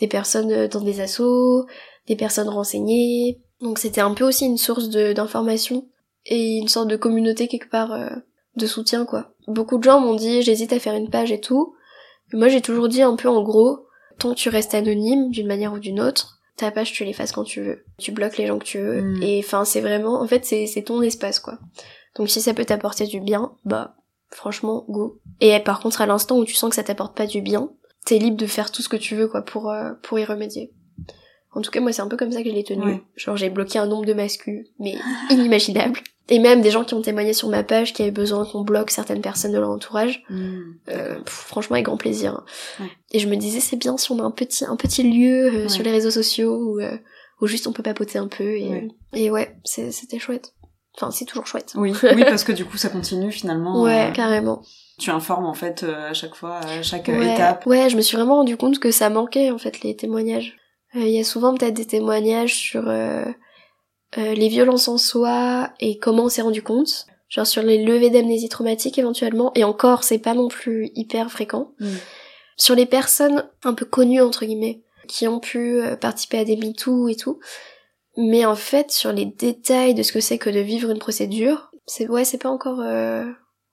[0.00, 1.66] des personnes euh, dans des assos,
[2.06, 3.40] des personnes renseignées.
[3.60, 5.86] Donc c'était un peu aussi une source d'information
[6.26, 8.10] et une sorte de communauté quelque part euh,
[8.56, 9.32] de soutien quoi.
[9.46, 11.74] Beaucoup de gens m'ont dit j'hésite à faire une page et tout.
[12.32, 13.83] Moi j'ai toujours dit un peu en gros,
[14.18, 17.42] tant que tu restes anonyme d'une manière ou d'une autre, Ta page, tu l'effaces quand
[17.42, 17.84] tu veux.
[17.98, 19.02] Tu bloques les gens que tu veux.
[19.02, 19.22] Mm.
[19.22, 21.58] Et enfin, c'est vraiment, en fait, c'est c'est ton espace, quoi.
[22.14, 23.96] Donc si ça peut t'apporter du bien, bah,
[24.30, 25.20] franchement, go.
[25.40, 27.70] Et par contre, à l'instant où tu sens que ça t'apporte pas du bien,
[28.06, 30.72] t'es libre de faire tout ce que tu veux, quoi, pour, euh, pour y remédier.
[31.54, 32.84] En tout cas, moi, c'est un peu comme ça que je l'ai tenu.
[32.84, 33.02] Ouais.
[33.16, 34.94] Genre, j'ai bloqué un nombre de mascus, mais
[35.30, 36.00] inimaginable.
[36.30, 38.90] Et même des gens qui ont témoigné sur ma page qui avaient besoin qu'on bloque
[38.90, 40.22] certaines personnes de leur entourage.
[40.30, 40.60] Mm.
[40.88, 42.42] Euh, pff, franchement, avec grand plaisir.
[42.80, 42.86] Ouais.
[43.12, 45.62] Et je me disais, c'est bien si on a un petit, un petit lieu euh,
[45.64, 45.68] Ouais.
[45.68, 46.96] sur les réseaux sociaux où, euh,
[47.42, 48.56] où juste on peut papoter un peu.
[48.56, 48.88] Et Ouais.
[49.12, 50.54] et ouais, c'est- c'était chouette.
[50.96, 51.72] Enfin, c'est toujours chouette.
[51.74, 53.82] Oui, oui, parce que du coup, ça continue finalement.
[53.82, 54.62] Ouais, euh, carrément.
[54.98, 57.34] tu informes en fait euh, à chaque fois, à chaque Ouais.
[57.34, 57.66] étape.
[57.66, 60.56] Ouais, je me suis vraiment rendu compte que ça manquait en fait les témoignages.
[60.96, 63.24] Euh, Il y a souvent peut-être des témoignages sur euh,
[64.18, 67.06] euh, les violences en soi et comment on s'est rendu compte.
[67.28, 69.52] Genre sur les levées d'amnésie traumatique éventuellement.
[69.54, 71.72] Et encore, c'est pas non plus hyper fréquent.
[71.80, 71.88] Mm.
[72.56, 77.08] Sur les personnes un peu connues entre guillemets, qui ont pu participer à des MeToo
[77.08, 77.40] et tout.
[78.16, 81.70] Mais en fait, sur les détails de ce que c'est que de vivre une procédure,
[81.86, 83.24] c'est ouais, c'est pas encore euh,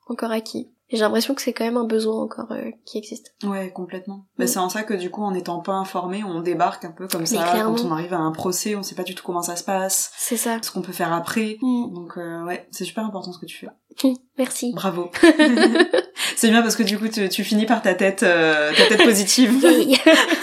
[0.07, 0.70] encore acquis.
[0.91, 3.33] Et j'ai l'impression que c'est quand même un besoin encore euh, qui existe.
[3.45, 4.25] Ouais, complètement.
[4.37, 4.47] Bah, Mm.
[4.47, 7.25] c'est en ça que du coup, en n'étant pas informé, on débarque un peu comme
[7.25, 7.43] ça.
[7.43, 7.75] clairement.
[7.75, 10.11] Quand on arrive à un procès, on sait pas du tout comment ça se passe,
[10.17, 10.57] C'est ça.
[10.61, 11.57] ce qu'on peut faire après.
[11.61, 11.93] Mm.
[11.93, 14.13] Donc euh, ouais, c'est super important ce que tu fais.
[14.37, 14.71] Merci.
[14.75, 15.11] Bravo.
[16.35, 19.03] c'est bien parce que du coup, tu, tu finis par ta tête, euh, ta tête
[19.03, 19.65] positive.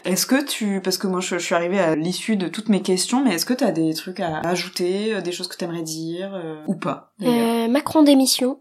[0.04, 2.80] Est-ce que tu, parce que moi je, je suis arrivée à l'issue de toutes mes
[2.82, 6.32] questions, mais est-ce que t'as des trucs à ajouter, euh, des choses que t'aimerais dire
[6.34, 8.58] euh, ou pas Euh, Macron démission.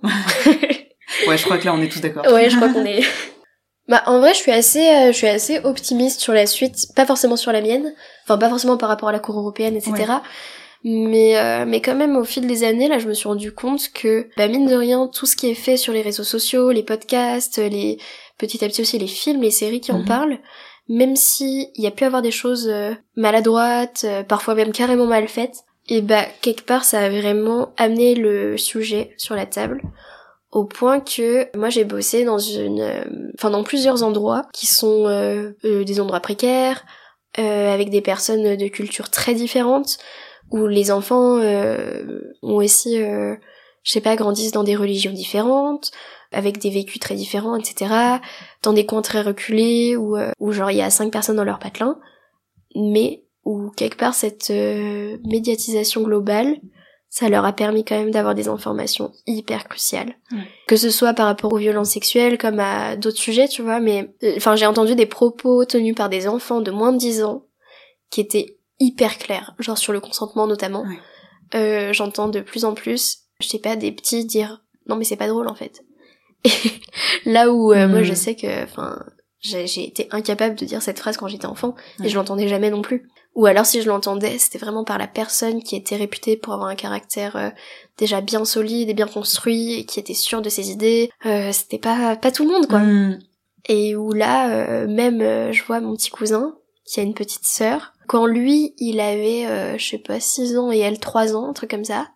[1.27, 2.25] Ouais, je crois que là on est tous d'accord.
[2.31, 3.01] ouais, je crois qu'on est.
[3.89, 7.05] Bah en vrai, je suis assez, euh, je suis assez optimiste sur la suite, pas
[7.05, 7.93] forcément sur la mienne,
[8.25, 9.93] enfin pas forcément par rapport à la Cour européenne, etc.
[10.83, 13.89] Mais euh, mais quand même au fil des années, là, je me suis rendu compte
[13.93, 16.83] que bah mine de rien, tout ce qui est fait sur les réseaux sociaux, les
[16.83, 17.97] podcasts, les
[18.37, 20.05] petit à petit aussi les films, les séries qui en Mhm.
[20.05, 20.39] parlent,
[20.89, 25.05] même si il y a pu avoir des choses euh, maladroites, euh, parfois même carrément
[25.07, 29.81] mal faites, et bah quelque part ça a vraiment amené le sujet sur la table
[30.57, 33.03] au point que moi j'ai bossé dans une euh,
[33.35, 36.83] enfin dans plusieurs endroits qui sont euh, euh, des endroits précaires
[37.35, 39.99] avec des personnes de cultures très différentes
[40.49, 45.91] où les enfants ont aussi je sais pas grandissent dans des religions différentes
[46.31, 48.17] avec des vécus très différents etc
[48.63, 51.43] dans des coins très reculés où euh, où genre il y a cinq personnes dans
[51.43, 51.99] leur patelin
[52.75, 56.57] mais où quelque part cette euh, médiatisation globale
[57.09, 60.15] ça leur a permis quand même d'avoir des informations hyper cruciales.
[60.67, 64.13] Que ce soit par rapport aux violences sexuelles comme à d'autres sujets, tu vois, mais
[64.23, 67.45] euh, enfin j'ai entendu des propos tenus par des enfants de moins de 10 ans
[68.09, 70.85] qui étaient hyper clairs, genre sur le consentement notamment.
[71.55, 75.15] Euh, J'entends de plus en plus, je sais pas, des petits dire non mais c'est
[75.15, 75.83] pas drôle en fait.
[76.45, 76.51] Et
[77.25, 78.03] là où euh, moi Mm.
[78.03, 79.03] je sais que, enfin,
[79.39, 82.05] j'ai été incapable de dire cette phrase quand j'étais enfant Ouais.
[82.07, 83.09] et je l'entendais jamais non plus.
[83.37, 86.69] Ou alors si je l'entendais, c'était vraiment par la personne qui était réputée pour avoir
[86.69, 87.51] un caractère euh,
[87.99, 91.11] déjà bien solide et bien construit et qui était sûre de ses idées.
[91.27, 92.79] Euh, c'était pas pas tout le monde quoi.
[92.79, 93.19] Mm.
[93.69, 97.45] Et où là, euh, même euh, je vois mon petit cousin qui a une petite
[97.45, 97.93] sœur.
[98.07, 101.53] Quand lui, il avait, euh, je sais pas, 6 ans et elle 3 ans, un
[101.53, 102.07] truc comme ça,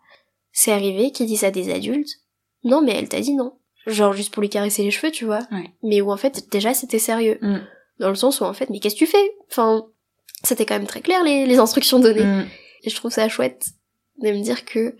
[0.52, 2.16] c'est arrivé qu'il dise à des adultes,
[2.64, 3.54] non mais elle t'a dit non.
[3.86, 5.42] Genre juste pour lui caresser les cheveux, tu vois.
[5.52, 5.72] Ouais.
[5.84, 7.38] Mais où en fait, déjà c'était sérieux.
[7.44, 7.60] Mm.
[8.00, 9.36] Dans le sens où en fait, mais qu'est-ce que tu fais?
[9.52, 9.86] Enfin,
[10.44, 12.24] c'était quand même très clair les, les instructions données.
[12.24, 12.48] Mm.
[12.84, 13.68] Et je trouve ça chouette
[14.22, 14.94] de me dire que euh,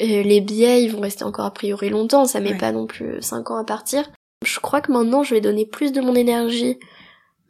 [0.00, 2.58] les biais, ils vont rester encore a priori longtemps, ça met Ouais.
[2.58, 4.10] pas non plus 5 ans à partir.
[4.44, 6.78] Je crois que maintenant, je vais donner plus de mon énergie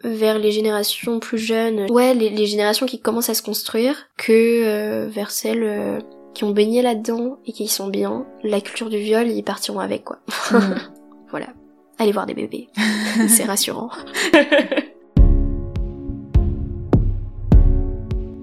[0.05, 4.33] vers les générations plus jeunes, ouais, les, les générations qui commencent à se construire, que
[4.65, 6.01] euh, vers celles euh,
[6.35, 8.27] qui ont baigné là-dedans et qui y sont bien.
[8.43, 10.19] La culture du viol, ils partiront avec, quoi.
[10.51, 10.75] Mm.
[11.31, 11.47] Voilà.
[11.99, 12.69] Allez voir des bébés.
[13.29, 13.91] C'est rassurant.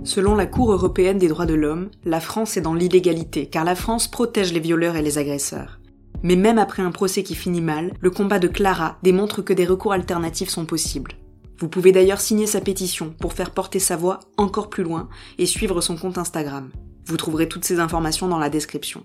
[0.04, 3.76] Selon la Cour européenne des droits de l'homme, la France est dans l'illégalité, car la
[3.76, 5.80] France protège les violeurs et les agresseurs.
[6.24, 9.66] Mais même après un procès qui finit mal, le combat de Clara démontre que des
[9.66, 11.14] recours alternatifs sont possibles.
[11.60, 15.45] Vous pouvez d'ailleurs signer sa pétition pour faire porter sa voix encore plus loin et
[15.45, 16.70] suivre son compte Instagram.
[17.06, 19.04] Vous trouverez toutes ces informations dans la description.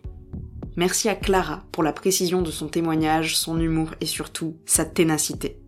[0.77, 5.64] Merci à Clara pour la précision de son témoignage, son humour et surtout sa ténacité.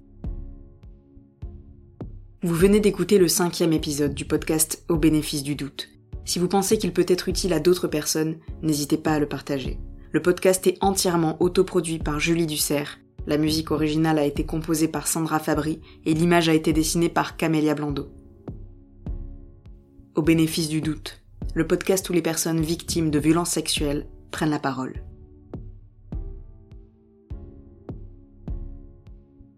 [2.42, 5.88] Vous venez d'écouter le cinquième épisode du podcast Au bénéfice du doute.
[6.26, 9.78] Si vous pensez qu'il peut être utile à d'autres personnes, n'hésitez pas à le partager.
[10.12, 12.98] Le podcast est entièrement autoproduit par Julie Dussert.
[13.26, 17.38] La musique originale a été composée par Sandra Fabry et l'image a été dessinée par
[17.38, 18.10] Camélia Blando.
[20.14, 21.22] Au bénéfice du doute,
[21.54, 25.02] le podcast où les personnes victimes de violences sexuelles prennent la parole.